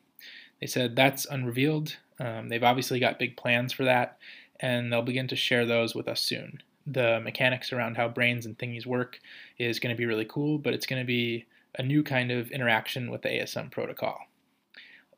They 0.61 0.67
said 0.67 0.97
that's 0.97 1.27
unrevealed. 1.27 1.97
Um, 2.19 2.49
they've 2.49 2.63
obviously 2.63 3.01
got 3.01 3.19
big 3.19 3.37
plans 3.37 3.73
for 3.73 3.85
that, 3.85 4.19
and 4.59 4.93
they'll 4.93 5.03
begin 5.03 5.29
to 5.29 5.37
share 5.37 5.65
those 5.65 5.95
with 5.95 6.07
us 6.09 6.21
soon. 6.21 6.63
The 6.87 7.21
mechanics 7.21 7.73
around 7.73 7.97
how 7.97 8.09
brains 8.09 8.47
and 8.47 8.59
thingies 8.59 8.87
work 8.87 9.21
is 9.59 9.79
going 9.79 9.95
to 9.95 9.99
be 9.99 10.07
really 10.07 10.25
cool, 10.25 10.59
but 10.59 10.75
it's 10.75 10.87
going 10.87 11.01
to 11.01 11.07
be 11.07 11.47
a 11.79 11.83
new 11.83 12.03
kind 12.03 12.31
of 12.31 12.51
interaction 12.51 13.11
with 13.11 13.23
the 13.23 13.29
ASM 13.29 13.71
protocol. 13.71 14.19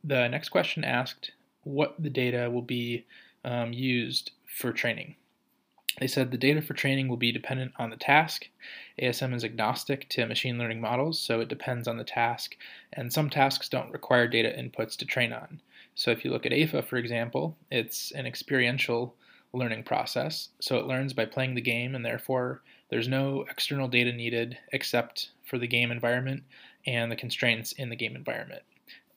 The 0.04 0.28
next 0.28 0.50
question 0.50 0.84
asked 0.84 1.32
what 1.62 1.94
the 2.00 2.10
data 2.10 2.50
will 2.50 2.62
be 2.62 3.06
um, 3.44 3.72
used 3.72 4.32
for 4.46 4.72
training. 4.72 5.16
They 5.98 6.06
said 6.06 6.30
the 6.30 6.38
data 6.38 6.62
for 6.62 6.74
training 6.74 7.08
will 7.08 7.18
be 7.18 7.32
dependent 7.32 7.72
on 7.76 7.90
the 7.90 7.96
task. 7.96 8.48
ASM 9.00 9.34
is 9.34 9.44
agnostic 9.44 10.08
to 10.10 10.26
machine 10.26 10.56
learning 10.58 10.80
models, 10.80 11.18
so 11.18 11.40
it 11.40 11.48
depends 11.48 11.86
on 11.86 11.98
the 11.98 12.04
task, 12.04 12.56
and 12.92 13.12
some 13.12 13.28
tasks 13.28 13.68
don't 13.68 13.92
require 13.92 14.26
data 14.26 14.48
inputs 14.56 14.96
to 14.96 15.06
train 15.06 15.32
on. 15.32 15.60
So 15.94 16.10
if 16.10 16.24
you 16.24 16.30
look 16.30 16.46
at 16.46 16.52
AIFA, 16.52 16.86
for 16.86 16.96
example, 16.96 17.58
it's 17.70 18.10
an 18.12 18.26
experiential 18.26 19.14
learning 19.52 19.84
process, 19.84 20.48
so 20.60 20.78
it 20.78 20.86
learns 20.86 21.12
by 21.12 21.26
playing 21.26 21.54
the 21.54 21.60
game, 21.60 21.94
and 21.94 22.04
therefore 22.04 22.62
there's 22.88 23.08
no 23.08 23.44
external 23.50 23.88
data 23.88 24.12
needed 24.12 24.56
except 24.72 25.30
for 25.44 25.58
the 25.58 25.66
game 25.66 25.90
environment 25.90 26.42
and 26.86 27.12
the 27.12 27.16
constraints 27.16 27.72
in 27.72 27.90
the 27.90 27.96
game 27.96 28.16
environment. 28.16 28.62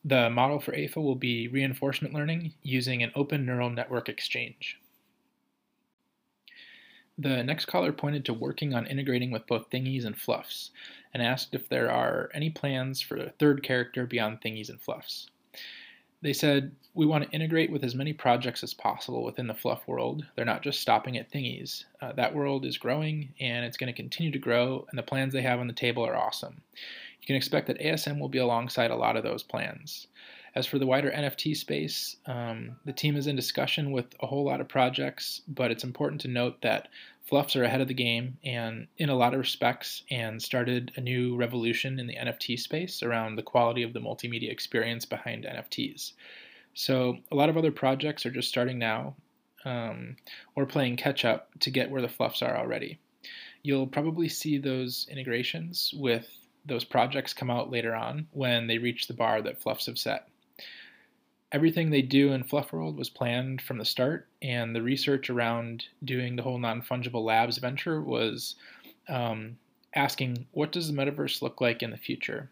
The 0.04 0.30
model 0.30 0.60
for 0.60 0.74
AIFA 0.74 0.98
will 0.98 1.16
be 1.16 1.48
reinforcement 1.48 2.14
learning 2.14 2.54
using 2.62 3.02
an 3.02 3.12
open 3.16 3.46
neural 3.46 3.70
network 3.70 4.10
exchange. 4.10 4.78
The 7.18 7.44
next 7.44 7.66
caller 7.66 7.94
pointed 7.94 8.26
to 8.26 8.34
working 8.34 8.74
on 8.74 8.88
integrating 8.88 9.32
with 9.32 9.48
both 9.48 9.70
thingies 9.70 10.06
and 10.06 10.18
flufs, 10.18 10.72
and 11.14 11.24
asked 11.24 11.56
if 11.56 11.70
there 11.70 11.90
are 11.90 12.30
any 12.34 12.50
plans 12.50 13.02
for 13.02 13.16
a 13.16 13.30
third 13.40 13.64
character 13.64 14.06
beyond 14.06 14.42
thingies 14.42 14.70
and 14.70 14.82
flufs. 14.82 15.28
They 16.22 16.34
said, 16.34 16.76
We 16.94 17.06
want 17.06 17.24
to 17.24 17.30
integrate 17.30 17.72
with 17.72 17.84
as 17.84 17.96
many 17.96 18.12
projects 18.12 18.64
as 18.64 18.74
possible 18.74 19.24
within 19.24 19.48
the 19.48 19.54
fluf 19.54 19.88
world. 19.88 20.26
They're 20.36 20.44
not 20.44 20.64
just 20.64 20.82
stopping 20.82 21.18
at 21.18 21.32
thingies. 21.32 21.86
Uh, 22.02 22.14
that 22.14 22.34
world 22.34 22.66
is 22.66 22.78
growing 22.78 23.34
and 23.40 23.64
it's 23.64 23.78
going 23.78 23.94
to 23.94 24.02
continue 24.02 24.32
to 24.32 24.40
grow, 24.40 24.86
and 24.90 24.98
the 24.98 25.04
plans 25.04 25.34
they 25.34 25.44
have 25.44 25.60
on 25.60 25.68
the 25.68 25.74
table 25.74 26.04
are 26.04 26.18
awesome. 26.18 26.62
You 27.22 27.28
can 27.28 27.36
expect 27.36 27.68
that 27.68 27.80
ASM 27.80 28.20
will 28.20 28.30
be 28.30 28.40
alongside 28.40 28.92
a 28.92 28.96
lot 28.96 29.18
of 29.18 29.24
those 29.24 29.44
plans. 29.44 30.08
As 30.56 30.66
for 30.66 30.80
the 30.80 30.88
wider 30.88 31.12
NFT 31.12 31.58
space, 31.58 32.16
um, 32.26 32.78
the 32.86 32.94
team 32.94 33.18
is 33.18 33.28
in 33.28 33.36
discussion 33.36 33.92
with 33.92 34.16
a 34.22 34.26
whole 34.26 34.46
lot 34.46 34.62
of 34.62 34.70
projects, 34.70 35.42
but 35.50 35.70
it's 35.70 35.84
important 35.84 36.22
to 36.22 36.30
note 36.30 36.62
that 36.62 36.88
Flufs 37.30 37.58
are 37.58 37.66
ahead 37.66 37.82
of 37.82 37.90
the 37.90 37.94
game 37.94 38.38
and 38.42 38.88
in 38.98 39.10
a 39.10 39.16
lot 39.16 39.34
of 39.34 39.40
respects 39.40 40.04
and 40.10 40.42
started 40.42 40.94
a 40.96 41.02
new 41.02 41.36
revolution 41.36 42.00
in 42.00 42.08
the 42.08 42.16
NFT 42.16 42.58
space 42.58 43.04
around 43.04 43.36
the 43.36 43.44
quality 43.44 43.84
of 43.84 43.92
the 43.92 44.00
multimedia 44.00 44.50
experience 44.50 45.04
behind 45.04 45.44
NFTs. 45.44 46.14
So 46.74 47.18
a 47.34 47.36
lot 47.36 47.50
of 47.50 47.58
other 47.58 47.72
projects 47.72 48.26
are 48.26 48.32
just 48.32 48.48
starting 48.48 48.80
now 48.80 49.16
um, 49.66 50.16
or 50.56 50.66
playing 50.66 50.96
catch 50.96 51.26
up 51.26 51.50
to 51.60 51.70
get 51.70 51.92
where 51.92 52.02
the 52.02 52.08
Flufs 52.08 52.42
are 52.42 52.56
already. 52.56 52.98
You'll 53.62 53.88
probably 53.88 54.30
see 54.30 54.58
those 54.58 55.06
integrations 55.12 55.94
with 55.98 56.30
those 56.66 56.86
projects 56.86 57.34
come 57.34 57.52
out 57.52 57.72
later 57.72 57.94
on 57.94 58.28
when 58.32 58.68
they 58.68 58.78
reach 58.78 59.08
the 59.08 59.14
bar 59.14 59.42
that 59.42 59.62
Flufs 59.62 59.88
have 59.88 59.98
set 59.98 60.30
everything 61.56 61.90
they 61.90 62.02
do 62.02 62.34
in 62.34 62.44
Fluf 62.44 62.74
World 62.74 62.98
was 62.98 63.10
planned 63.10 63.62
from 63.62 63.78
the 63.78 63.86
start, 63.86 64.28
and 64.42 64.76
the 64.76 64.82
research 64.82 65.30
around 65.30 65.86
doing 66.04 66.36
the 66.36 66.44
whole 66.44 66.58
non 66.58 66.82
fungible 66.82 67.24
labs 67.24 67.60
venture 67.60 68.02
was 68.02 68.56
um, 69.08 69.58
asking 69.96 70.48
what 70.52 70.74
does 70.74 70.92
the 70.92 70.94
metaverse 70.94 71.42
look 71.42 71.62
like 71.62 71.82
in 71.82 71.92
the 71.92 71.98
future? 71.98 72.52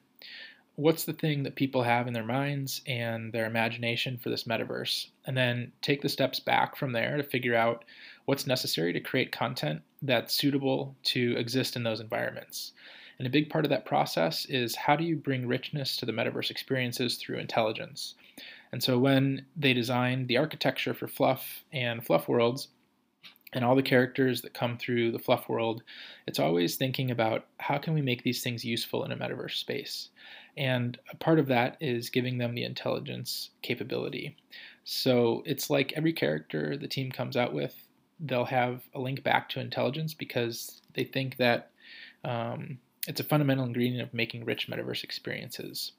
What's 0.76 1.04
the 1.04 1.12
thing 1.12 1.44
that 1.44 1.56
people 1.56 1.84
have 1.84 2.08
in 2.08 2.14
their 2.14 2.24
minds 2.24 2.82
and 2.88 3.34
their 3.34 3.46
imagination 3.46 4.18
for 4.18 4.30
this 4.30 4.46
metaverse? 4.46 5.08
And 5.28 5.36
then 5.36 5.74
take 5.82 6.02
the 6.02 6.08
steps 6.08 6.40
back 6.40 6.78
from 6.78 6.94
there 6.94 7.18
to 7.18 7.24
figure 7.24 7.56
out 7.56 7.84
what's 8.24 8.48
necessary 8.48 8.94
to 8.94 9.02
create 9.02 9.34
content 9.34 9.82
that's 10.02 10.34
suitable 10.34 10.96
to 11.04 11.36
exist 11.38 11.76
in 11.76 11.84
those 11.84 12.00
environments. 12.00 12.72
And 13.20 13.28
a 13.28 13.32
big 13.32 13.50
part 13.50 13.66
of 13.66 13.70
that 13.70 13.86
process 13.86 14.46
is 14.46 14.78
how 14.78 14.96
do 14.96 15.04
you 15.04 15.18
bring 15.18 15.46
richness 15.46 15.98
to 15.98 16.06
the 16.06 16.14
metaverse 16.14 16.50
experiences 16.50 17.18
through 17.18 17.40
intelligence? 17.40 18.16
And 18.74 18.84
so 18.84 18.98
when 18.98 19.46
they 19.56 19.72
designed 19.72 20.28
the 20.28 20.38
architecture 20.38 20.96
for 20.96 21.08
Fluf 21.08 21.62
and 21.72 22.04
Fluf 22.04 22.28
Worlds, 22.28 22.70
and 23.54 23.64
all 23.64 23.76
the 23.76 23.84
characters 23.84 24.42
that 24.42 24.56
come 24.56 24.80
through 24.80 25.12
the 25.12 25.20
fluf 25.20 25.48
world 25.48 25.84
it's 26.26 26.40
always 26.40 26.76
thinking 26.76 27.12
about 27.12 27.46
how 27.58 27.78
can 27.78 27.94
we 27.94 28.02
make 28.02 28.24
these 28.24 28.42
things 28.42 28.66
useful 28.66 29.06
in 29.06 29.12
a 29.12 29.16
metaverse 29.16 29.58
space? 29.58 30.10
And 30.58 30.98
a 31.12 31.16
part 31.16 31.38
of 31.38 31.46
that 31.50 31.78
is 31.80 32.10
giving 32.10 32.40
them 32.40 32.56
the 32.56 32.64
intelligence 32.64 33.52
capability. 33.62 34.36
So 34.86 35.44
it's 35.46 35.70
like 35.70 35.94
every 35.96 36.14
character 36.14 36.76
the 36.76 36.88
team 36.88 37.12
comes 37.12 37.38
out 37.38 37.54
with 37.54 37.76
they'll 38.20 38.46
have 38.46 38.82
a 38.96 39.00
link 39.00 39.22
back 39.22 39.50
to 39.50 39.60
intelligence 39.60 40.16
because 40.16 40.82
they 40.96 41.04
think 41.04 41.38
that 41.38 41.70
um, 42.24 42.80
it's 43.08 43.20
a 43.20 43.24
fundamental 43.24 43.66
ingredient 43.66 44.02
of 44.02 44.16
making 44.16 44.46
rich 44.46 44.68
metaverse 44.68 45.04
experiences. 45.04 45.92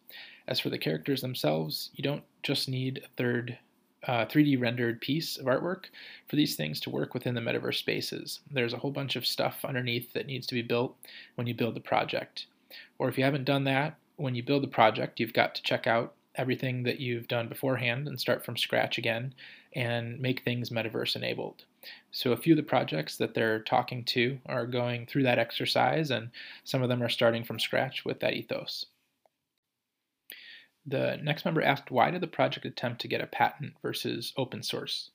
As 0.49 0.59
for 0.59 0.71
the 0.71 0.79
characters 0.79 1.21
themselves 1.21 1.91
you 1.95 2.03
don't 2.03 2.25
just 2.45 2.69
need 2.69 3.03
a 3.05 3.09
third 3.17 3.59
uh, 4.07 4.27
3D 4.27 4.61
rendered 4.61 5.01
piece 5.01 5.39
of 5.39 5.47
artwork 5.47 5.87
for 6.29 6.37
these 6.37 6.57
things 6.57 6.79
to 6.81 6.91
work 6.91 7.15
within 7.15 7.35
the 7.35 7.41
metaverse 7.41 7.77
spaces. 7.77 8.41
There's 8.51 8.75
a 8.75 8.79
whole 8.79 8.91
bunch 8.91 9.17
of 9.17 9.27
stuff 9.27 9.65
underneath 9.65 10.13
that 10.13 10.27
needs 10.27 10.47
to 10.49 10.55
be 10.55 10.63
built 10.63 10.97
when 11.37 11.47
you 11.47 11.55
build 11.55 11.75
the 11.75 11.81
project. 11.81 12.47
Or 12.99 13.09
if 13.09 13.17
you 13.17 13.25
haven't 13.25 13.45
done 13.45 13.65
that, 13.65 13.97
when 14.17 14.35
you 14.35 14.43
build 14.43 14.63
the 14.63 14.69
project, 14.69 15.19
you've 15.19 15.33
got 15.33 15.55
to 15.55 15.63
check 15.63 15.87
out 15.87 16.15
everything 16.37 16.83
that 16.83 17.01
you've 17.01 17.29
done 17.29 17.49
beforehand 17.49 18.09
and 18.09 18.21
start 18.21 18.45
from 18.45 18.57
scratch 18.57 18.99
again 18.99 19.35
and 19.75 20.21
make 20.21 20.43
things 20.43 20.71
metaverse 20.71 21.17
enabled. 21.17 21.65
So, 22.11 22.33
a 22.33 22.37
few 22.37 22.55
of 22.55 22.57
the 22.57 22.63
projects 22.63 23.17
that 23.17 23.35
they're 23.35 23.61
talking 23.61 24.05
to 24.05 24.39
are 24.47 24.67
going 24.67 25.07
through 25.07 25.25
that 25.25 25.39
exercise, 25.39 26.11
and 26.11 26.31
some 26.63 26.83
of 26.83 26.89
them 26.89 27.03
are 27.03 27.09
starting 27.09 27.45
from 27.45 27.61
scratch 27.61 28.05
with 28.05 28.21
that 28.21 28.35
ethos. 28.35 28.87
The 30.87 31.19
next 31.23 31.45
member 31.45 31.63
asked, 31.63 31.91
why 31.91 32.11
did 32.11 32.21
the 32.21 32.27
project 32.27 32.67
attempt 32.67 33.01
to 33.03 33.09
get 33.09 33.23
a 33.23 33.27
patent 33.27 33.75
versus 33.83 34.33
open 34.37 34.63
source? 34.63 35.11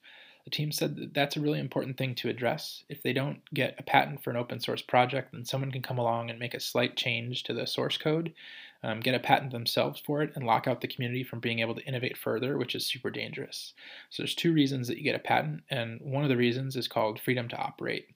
The 0.45 0.49
team 0.49 0.71
said 0.71 0.95
that 0.95 1.13
that's 1.13 1.37
a 1.37 1.41
really 1.41 1.59
important 1.59 1.97
thing 1.97 2.15
to 2.15 2.29
address. 2.29 2.83
If 2.89 3.03
they 3.03 3.13
don't 3.13 3.41
get 3.53 3.75
a 3.77 3.83
patent 3.83 4.23
for 4.23 4.31
an 4.31 4.37
open 4.37 4.59
source 4.59 4.81
project, 4.81 5.31
then 5.31 5.45
someone 5.45 5.71
can 5.71 5.83
come 5.83 5.99
along 5.99 6.29
and 6.29 6.39
make 6.39 6.55
a 6.55 6.59
slight 6.59 6.95
change 6.95 7.43
to 7.43 7.53
the 7.53 7.67
source 7.67 7.97
code, 7.97 8.33
um, 8.81 8.99
get 8.99 9.13
a 9.13 9.19
patent 9.19 9.51
themselves 9.51 10.01
for 10.03 10.23
it, 10.23 10.31
and 10.35 10.45
lock 10.45 10.65
out 10.65 10.81
the 10.81 10.87
community 10.87 11.23
from 11.23 11.39
being 11.39 11.59
able 11.59 11.75
to 11.75 11.85
innovate 11.85 12.17
further, 12.17 12.57
which 12.57 12.73
is 12.73 12.85
super 12.85 13.11
dangerous. 13.11 13.73
So 14.09 14.23
there's 14.23 14.33
two 14.33 14.53
reasons 14.53 14.87
that 14.87 14.97
you 14.97 15.03
get 15.03 15.15
a 15.15 15.19
patent, 15.19 15.61
and 15.69 15.99
one 16.01 16.23
of 16.23 16.29
the 16.29 16.37
reasons 16.37 16.75
is 16.75 16.87
called 16.87 17.19
freedom 17.19 17.47
to 17.49 17.57
operate. 17.57 18.07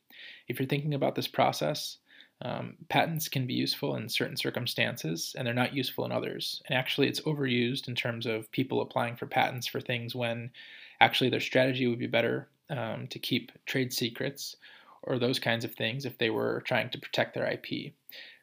If 0.47 0.59
you're 0.59 0.67
thinking 0.67 0.95
about 0.95 1.13
this 1.15 1.27
process, 1.27 1.97
um, 2.43 2.75
patents 2.89 3.29
can 3.29 3.47
be 3.47 3.53
useful 3.53 3.95
in 3.95 4.09
certain 4.09 4.35
circumstances 4.35 5.33
and 5.37 5.47
they're 5.47 5.53
not 5.53 5.73
useful 5.73 6.03
in 6.03 6.11
others. 6.11 6.61
And 6.67 6.77
actually, 6.77 7.07
it's 7.07 7.21
overused 7.21 7.87
in 7.87 7.95
terms 7.95 8.25
of 8.25 8.51
people 8.51 8.81
applying 8.81 9.15
for 9.15 9.25
patents 9.25 9.65
for 9.65 9.79
things 9.79 10.13
when 10.13 10.51
actually 10.99 11.29
their 11.29 11.39
strategy 11.39 11.87
would 11.87 11.99
be 11.99 12.07
better 12.07 12.49
um, 12.69 13.07
to 13.07 13.19
keep 13.19 13.51
trade 13.65 13.93
secrets 13.93 14.57
or 15.03 15.17
those 15.17 15.39
kinds 15.39 15.63
of 15.63 15.73
things 15.73 16.05
if 16.05 16.17
they 16.17 16.29
were 16.29 16.61
trying 16.65 16.89
to 16.89 16.99
protect 16.99 17.33
their 17.33 17.49
IP. 17.49 17.93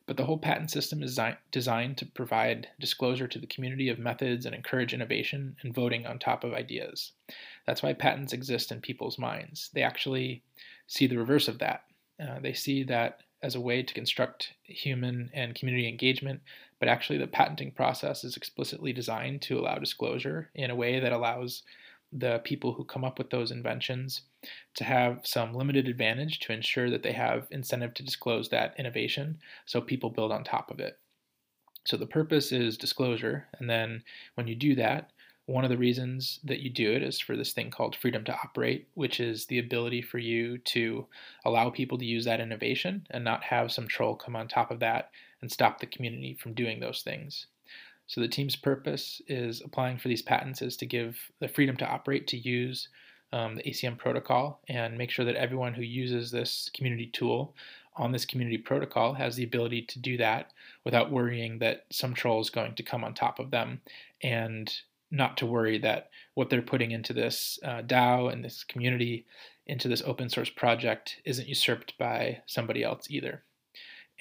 But 0.07 0.17
the 0.17 0.25
whole 0.25 0.39
patent 0.39 0.71
system 0.71 1.03
is 1.03 1.19
designed 1.53 1.99
to 1.99 2.07
provide 2.07 2.69
disclosure 2.81 3.29
to 3.29 3.39
the 3.39 3.47
community 3.47 3.91
of 3.91 3.99
methods 3.99 4.47
and 4.47 4.55
encourage 4.55 4.95
innovation 4.95 5.57
and 5.63 5.75
voting 5.75 6.07
on 6.07 6.19
top 6.19 6.43
of 6.43 6.53
ideas. 6.53 7.13
That's 7.67 7.83
why 7.83 7.93
patents 7.93 8.33
exist 8.33 8.73
in 8.73 8.81
people's 8.81 9.19
minds. 9.19 9.71
They 9.73 9.83
actually 9.83 10.43
see 10.87 11.07
the 11.07 11.19
reverse 11.19 11.49
of 11.49 11.59
that. 11.59 11.85
Uh, 12.21 12.41
they 12.41 12.55
see 12.55 12.83
that 12.85 13.21
as 13.43 13.55
a 13.55 13.61
way 13.61 13.83
to 13.83 13.95
construct 13.95 14.53
human 14.63 15.31
and 15.33 15.55
community 15.55 15.89
engagement, 15.89 16.41
but 16.79 16.89
actually 16.89 17.19
the 17.19 17.27
patenting 17.27 17.71
process 17.71 18.25
is 18.25 18.37
explicitly 18.37 18.93
designed 18.93 19.41
to 19.43 19.59
allow 19.59 19.77
disclosure 19.77 20.51
in 20.55 20.71
a 20.71 20.77
way 20.77 21.01
that 21.01 21.13
allows 21.13 21.63
the 22.13 22.41
people 22.41 22.73
who 22.73 22.85
come 22.85 23.05
up 23.05 23.19
with 23.19 23.31
those 23.31 23.51
inventions 23.51 24.23
to 24.75 24.85
have 24.85 25.21
some 25.25 25.55
limited 25.55 25.87
advantage 25.87 26.41
to 26.41 26.53
ensure 26.53 26.91
that 26.91 27.03
they 27.03 27.13
have 27.13 27.47
incentive 27.51 27.95
to 27.95 28.03
disclose 28.03 28.49
that 28.49 28.75
innovation 28.79 29.39
so 29.65 29.81
people 29.81 30.11
build 30.11 30.33
on 30.33 30.43
top 30.43 30.71
of 30.71 30.81
it. 30.81 30.99
So 31.87 31.97
the 31.97 32.07
purpose 32.07 32.53
is 32.53 32.77
disclosure, 32.77 33.47
and 33.59 33.71
then 33.71 34.03
when 34.35 34.49
you 34.49 34.55
do 34.55 34.75
that, 34.75 35.13
one 35.51 35.65
of 35.65 35.71
the 35.71 35.77
reasons 35.77 36.39
that 36.45 36.61
you 36.61 36.71
do 36.71 36.93
it 36.93 37.03
is 37.03 37.19
for 37.19 37.37
this 37.37 37.53
thing 37.53 37.71
called 37.71 37.97
freedom 37.97 38.23
to 38.25 38.33
operate, 38.33 38.87
which 38.95 39.19
is 39.19 39.47
the 39.47 39.59
ability 39.59 40.01
for 40.01 40.19
you 40.19 40.59
to 40.59 41.07
allow 41.45 41.69
people 41.69 41.99
to 41.99 42.05
use 42.05 42.25
that 42.25 42.41
innovation 42.41 43.05
and 43.11 43.25
not 43.25 43.43
have 43.43 43.73
some 43.73 43.89
troll 43.89 44.15
come 44.15 44.37
on 44.37 44.47
top 44.47 44.71
of 44.71 44.79
that 44.79 45.11
and 45.43 45.51
stop 45.51 45.81
the 45.81 45.87
community 45.87 46.35
from 46.35 46.55
doing 46.55 46.79
those 46.79 47.03
things. 47.03 47.47
So 48.07 48.21
the 48.21 48.29
team's 48.29 48.55
purpose 48.55 49.21
is 49.27 49.61
applying 49.61 49.99
for 49.99 50.07
these 50.07 50.23
patents 50.23 50.63
is 50.63 50.77
to 50.79 50.87
give 50.87 51.19
the 51.41 51.49
freedom 51.49 51.77
to 51.79 51.87
operate 51.87 52.29
to 52.29 52.39
use 52.39 52.89
um, 53.33 53.57
the 53.57 53.63
ASM 53.65 53.99
protocol 53.99 54.61
and 54.69 54.97
make 54.97 55.11
sure 55.11 55.25
that 55.25 55.37
everyone 55.37 55.75
who 55.75 55.83
uses 55.83 56.31
this 56.31 56.71
community 56.75 57.07
tool 57.07 57.55
on 57.97 58.13
this 58.13 58.25
community 58.25 58.59
protocol 58.59 59.15
has 59.15 59.35
the 59.35 59.45
ability 59.45 59.83
to 59.83 59.99
do 59.99 60.17
that 60.17 60.53
without 60.85 61.11
worrying 61.11 61.59
that 61.59 61.87
some 61.91 62.15
troll 62.15 62.41
is 62.41 62.51
going 62.51 62.75
to 62.77 62.83
come 62.85 63.03
on 63.03 63.15
top 63.15 63.41
of 63.41 63.51
them 63.51 63.81
and 64.23 64.73
not 65.11 65.37
to 65.39 65.47
worry 65.47 65.79
that 65.79 66.11
what 66.35 66.51
they're 66.51 66.63
putting 66.63 66.93
into 66.93 67.13
this 67.13 67.59
uh, 67.65 67.83
DAO 67.83 68.33
and 68.33 68.45
this 68.45 68.65
community, 68.65 69.27
into 69.67 69.89
this 69.89 70.03
open 70.05 70.29
source 70.29 70.51
project, 70.51 71.17
isn't 71.25 71.49
usurped 71.49 71.99
by 71.99 72.43
somebody 72.47 72.83
else 72.83 73.07
either. 73.11 73.43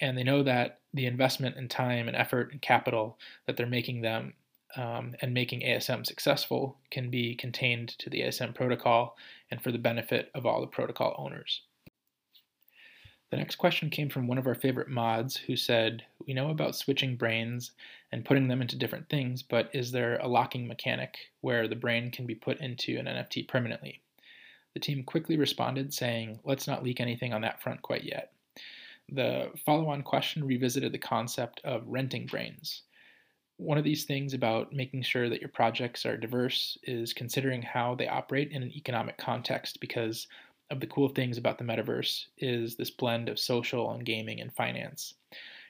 And 0.00 0.16
they 0.16 0.24
know 0.24 0.42
that 0.42 0.80
the 0.94 1.06
investment 1.06 1.56
and 1.56 1.70
time 1.70 2.08
and 2.08 2.16
effort 2.16 2.50
and 2.52 2.60
capital 2.60 3.18
that 3.46 3.56
they're 3.56 3.66
making 3.66 4.00
them 4.00 4.34
um, 4.76 5.14
and 5.20 5.34
making 5.34 5.60
ASM 5.60 6.06
successful 6.06 6.78
can 6.90 7.10
be 7.10 7.34
contained 7.34 7.90
to 7.98 8.08
the 8.08 8.22
ASM 8.22 8.54
protocol 8.54 9.16
and 9.50 9.62
for 9.62 9.72
the 9.72 9.78
benefit 9.78 10.30
of 10.34 10.46
all 10.46 10.60
the 10.60 10.66
protocol 10.66 11.14
owners. 11.18 11.62
The 13.30 13.36
next 13.36 13.56
question 13.56 13.90
came 13.90 14.08
from 14.08 14.26
one 14.26 14.38
of 14.38 14.46
our 14.48 14.56
favorite 14.56 14.88
mods 14.88 15.36
who 15.36 15.54
said, 15.54 16.04
We 16.26 16.34
know 16.34 16.50
about 16.50 16.74
switching 16.74 17.14
brains 17.14 17.70
and 18.10 18.24
putting 18.24 18.48
them 18.48 18.60
into 18.60 18.76
different 18.76 19.08
things, 19.08 19.42
but 19.42 19.70
is 19.72 19.92
there 19.92 20.18
a 20.18 20.26
locking 20.26 20.66
mechanic 20.66 21.16
where 21.40 21.68
the 21.68 21.76
brain 21.76 22.10
can 22.10 22.26
be 22.26 22.34
put 22.34 22.60
into 22.60 22.98
an 22.98 23.06
NFT 23.06 23.46
permanently? 23.46 24.00
The 24.74 24.80
team 24.80 25.04
quickly 25.04 25.36
responded, 25.36 25.94
saying, 25.94 26.40
Let's 26.44 26.66
not 26.66 26.82
leak 26.82 27.00
anything 27.00 27.32
on 27.32 27.42
that 27.42 27.62
front 27.62 27.82
quite 27.82 28.02
yet. 28.02 28.32
The 29.08 29.50
follow 29.64 29.88
on 29.88 30.02
question 30.02 30.44
revisited 30.44 30.92
the 30.92 30.98
concept 30.98 31.60
of 31.64 31.86
renting 31.86 32.26
brains. 32.26 32.82
One 33.58 33.78
of 33.78 33.84
these 33.84 34.04
things 34.04 34.34
about 34.34 34.72
making 34.72 35.02
sure 35.02 35.28
that 35.28 35.40
your 35.40 35.50
projects 35.50 36.06
are 36.06 36.16
diverse 36.16 36.78
is 36.82 37.12
considering 37.12 37.62
how 37.62 37.94
they 37.94 38.08
operate 38.08 38.50
in 38.52 38.62
an 38.62 38.72
economic 38.74 39.18
context 39.18 39.80
because 39.80 40.28
of 40.70 40.80
the 40.80 40.86
cool 40.86 41.08
things 41.08 41.36
about 41.36 41.58
the 41.58 41.64
metaverse 41.64 42.26
is 42.38 42.76
this 42.76 42.90
blend 42.90 43.28
of 43.28 43.38
social 43.38 43.90
and 43.90 44.04
gaming 44.04 44.40
and 44.40 44.52
finance. 44.52 45.14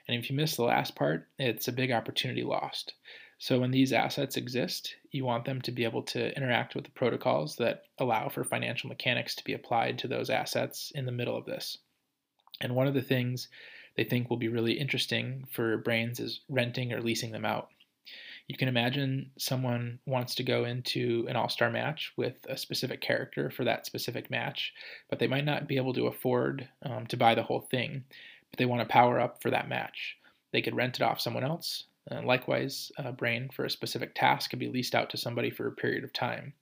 And 0.06 0.18
if 0.18 0.28
you 0.28 0.36
miss 0.36 0.56
the 0.56 0.64
last 0.64 0.94
part, 0.94 1.28
it's 1.38 1.68
a 1.68 1.72
big 1.72 1.90
opportunity 1.90 2.42
lost. 2.42 2.94
So 3.38 3.58
when 3.58 3.70
these 3.70 3.92
assets 3.92 4.36
exist, 4.36 4.96
you 5.12 5.24
want 5.24 5.46
them 5.46 5.62
to 5.62 5.72
be 5.72 5.84
able 5.84 6.02
to 6.02 6.36
interact 6.36 6.74
with 6.74 6.84
the 6.84 6.90
protocols 6.90 7.56
that 7.56 7.84
allow 7.98 8.28
for 8.28 8.44
financial 8.44 8.88
mechanics 8.88 9.34
to 9.36 9.44
be 9.44 9.54
applied 9.54 9.98
to 9.98 10.08
those 10.08 10.28
assets 10.28 10.92
in 10.94 11.06
the 11.06 11.12
middle 11.12 11.36
of 11.36 11.46
this. 11.46 11.78
And 12.60 12.74
one 12.74 12.86
of 12.86 12.92
the 12.92 13.00
things 13.00 13.48
they 13.96 14.04
think 14.04 14.28
will 14.28 14.36
be 14.36 14.48
really 14.48 14.74
interesting 14.74 15.46
for 15.50 15.78
brains 15.78 16.20
is 16.20 16.40
renting 16.50 16.92
or 16.92 17.00
leasing 17.00 17.32
them 17.32 17.46
out 17.46 17.70
you 18.50 18.56
can 18.56 18.66
imagine 18.66 19.30
someone 19.38 20.00
wants 20.06 20.34
to 20.34 20.42
go 20.42 20.64
into 20.64 21.24
an 21.28 21.36
all 21.36 21.48
star 21.48 21.70
match 21.70 22.12
with 22.16 22.34
a 22.48 22.56
specific 22.56 23.00
character 23.00 23.48
for 23.48 23.62
that 23.62 23.86
specific 23.86 24.28
match, 24.28 24.72
but 25.08 25.20
they 25.20 25.28
might 25.28 25.44
not 25.44 25.68
be 25.68 25.76
able 25.76 25.92
to 25.92 26.08
afford 26.08 26.68
um, 26.82 27.06
to 27.06 27.16
buy 27.16 27.32
the 27.36 27.44
whole 27.44 27.60
thing, 27.60 28.02
but 28.50 28.58
they 28.58 28.66
want 28.66 28.82
to 28.82 28.92
power 28.92 29.20
up 29.20 29.40
for 29.40 29.52
that 29.52 29.68
match. 29.68 30.16
They 30.52 30.62
could 30.62 30.74
rent 30.74 30.96
it 30.96 31.02
off 31.04 31.20
someone 31.20 31.44
else. 31.44 31.84
Uh, 32.10 32.22
likewise, 32.24 32.90
a 32.98 33.12
brain 33.12 33.50
for 33.54 33.66
a 33.66 33.70
specific 33.70 34.16
task 34.16 34.50
could 34.50 34.58
be 34.58 34.68
leased 34.68 34.96
out 34.96 35.10
to 35.10 35.16
somebody 35.16 35.50
for 35.50 35.68
a 35.68 35.72
period 35.72 36.02
of 36.02 36.12
time. 36.12 36.52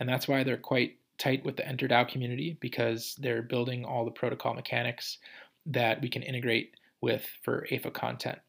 And 0.00 0.08
that's 0.08 0.26
why 0.26 0.42
they're 0.42 0.56
quite 0.56 0.96
tight 1.18 1.44
with 1.44 1.56
the 1.56 1.62
EnterDAO 1.62 2.08
community 2.08 2.58
because 2.58 3.14
they're 3.20 3.42
building 3.42 3.84
all 3.84 4.04
the 4.04 4.10
protocol 4.10 4.54
mechanics 4.54 5.18
that 5.66 6.02
we 6.02 6.08
can 6.08 6.24
integrate 6.24 6.74
with 7.00 7.24
for 7.44 7.64
AIFA 7.70 7.92
content. 7.92 8.40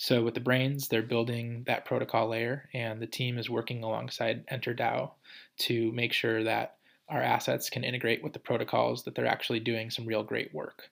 So 0.00 0.22
with 0.22 0.32
the 0.32 0.40
brains, 0.40 0.88
they're 0.88 1.02
building 1.02 1.62
that 1.66 1.84
protocol 1.84 2.30
layer, 2.30 2.70
and 2.72 3.02
the 3.02 3.06
team 3.06 3.36
is 3.36 3.50
working 3.50 3.84
alongside 3.84 4.46
EnterDAO 4.46 5.10
to 5.58 5.92
make 5.92 6.14
sure 6.14 6.42
that 6.42 6.76
our 7.10 7.20
assets 7.20 7.68
can 7.68 7.84
integrate 7.84 8.22
with 8.24 8.32
the 8.32 8.38
protocols 8.38 9.02
that 9.02 9.14
they're 9.14 9.26
actually 9.26 9.60
doing 9.60 9.90
some 9.90 10.06
real 10.06 10.22
great 10.22 10.54
work. 10.54 10.88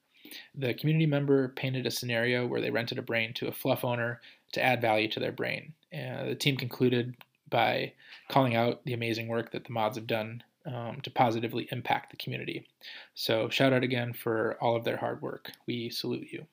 The 0.55 0.75
community 0.75 1.07
member 1.07 1.49
painted 1.49 1.87
a 1.87 1.91
scenario 1.91 2.47
where 2.47 2.61
they 2.61 2.71
rented 2.71 2.99
a 2.99 3.03
brain 3.03 3.33
to 3.37 3.49
a 3.49 3.51
fluf 3.51 3.83
owner 3.83 4.21
to 4.53 4.63
add 4.63 4.83
value 4.83 5.09
to 5.09 5.21
their 5.21 5.33
brain. 5.33 5.73
The 5.91 6.37
team 6.39 6.59
concluded 6.59 7.17
by 7.49 7.95
calling 8.29 8.57
out 8.57 8.85
the 8.85 8.93
amazing 8.93 9.29
work 9.29 9.53
that 9.53 9.65
the 9.65 9.73
mods 9.73 9.97
have 9.97 10.07
done 10.07 10.43
um, 10.67 11.01
to 11.03 11.11
positively 11.11 11.67
impact 11.73 12.11
the 12.11 12.19
community. 12.19 12.67
So, 13.15 13.49
shout 13.49 13.73
out 13.73 13.85
again 13.85 14.13
for 14.13 14.59
all 14.61 14.77
of 14.77 14.85
their 14.85 14.99
hard 14.99 15.23
work. 15.23 15.51
We 15.67 15.89
salute 15.89 16.29
you. 16.31 16.47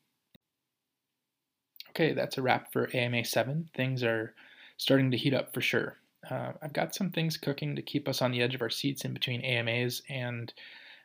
Okay, 1.96 2.12
that's 2.12 2.38
a 2.38 2.42
wrap 2.42 2.74
for 2.74 2.90
AMA 2.94 3.24
7. 3.24 3.70
Things 3.74 4.04
are 4.04 4.34
starting 4.76 5.12
to 5.12 5.18
heat 5.18 5.34
up 5.34 5.54
for 5.54 5.62
sure. 5.62 5.96
Uh, 6.30 6.52
I've 6.62 6.74
got 6.74 6.94
some 6.94 7.10
things 7.10 7.38
cooking 7.38 7.74
to 7.78 7.82
keep 7.82 8.10
us 8.10 8.22
on 8.22 8.32
the 8.32 8.42
edge 8.42 8.54
of 8.54 8.62
our 8.62 8.70
seats 8.70 9.06
in 9.06 9.14
between 9.14 9.40
AMAs, 9.40 10.02
and 10.10 10.52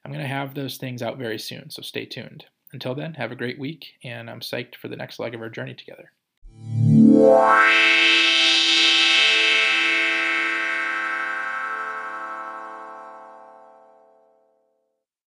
I'm 0.05 0.11
going 0.11 0.25
to 0.25 0.29
have 0.29 0.55
those 0.55 0.79
things 0.79 1.01
out 1.01 1.17
very 1.17 1.39
soon, 1.39 1.71
so 1.71 1.81
stay 1.81 2.07
tuned. 2.07 2.47
Until 2.73 2.97
then, 2.97 3.15
have 3.15 3.31
a 3.31 3.37
great 3.37 3.59
week, 3.59 3.95
and 4.03 4.29
I'm 4.29 4.41
psyched 4.41 4.75
for 4.75 4.89
the 4.89 4.97
next 4.97 5.21
leg 5.21 5.33
of 5.33 5.41
our 5.41 5.49
journey 5.49 5.75
together. 5.75 6.11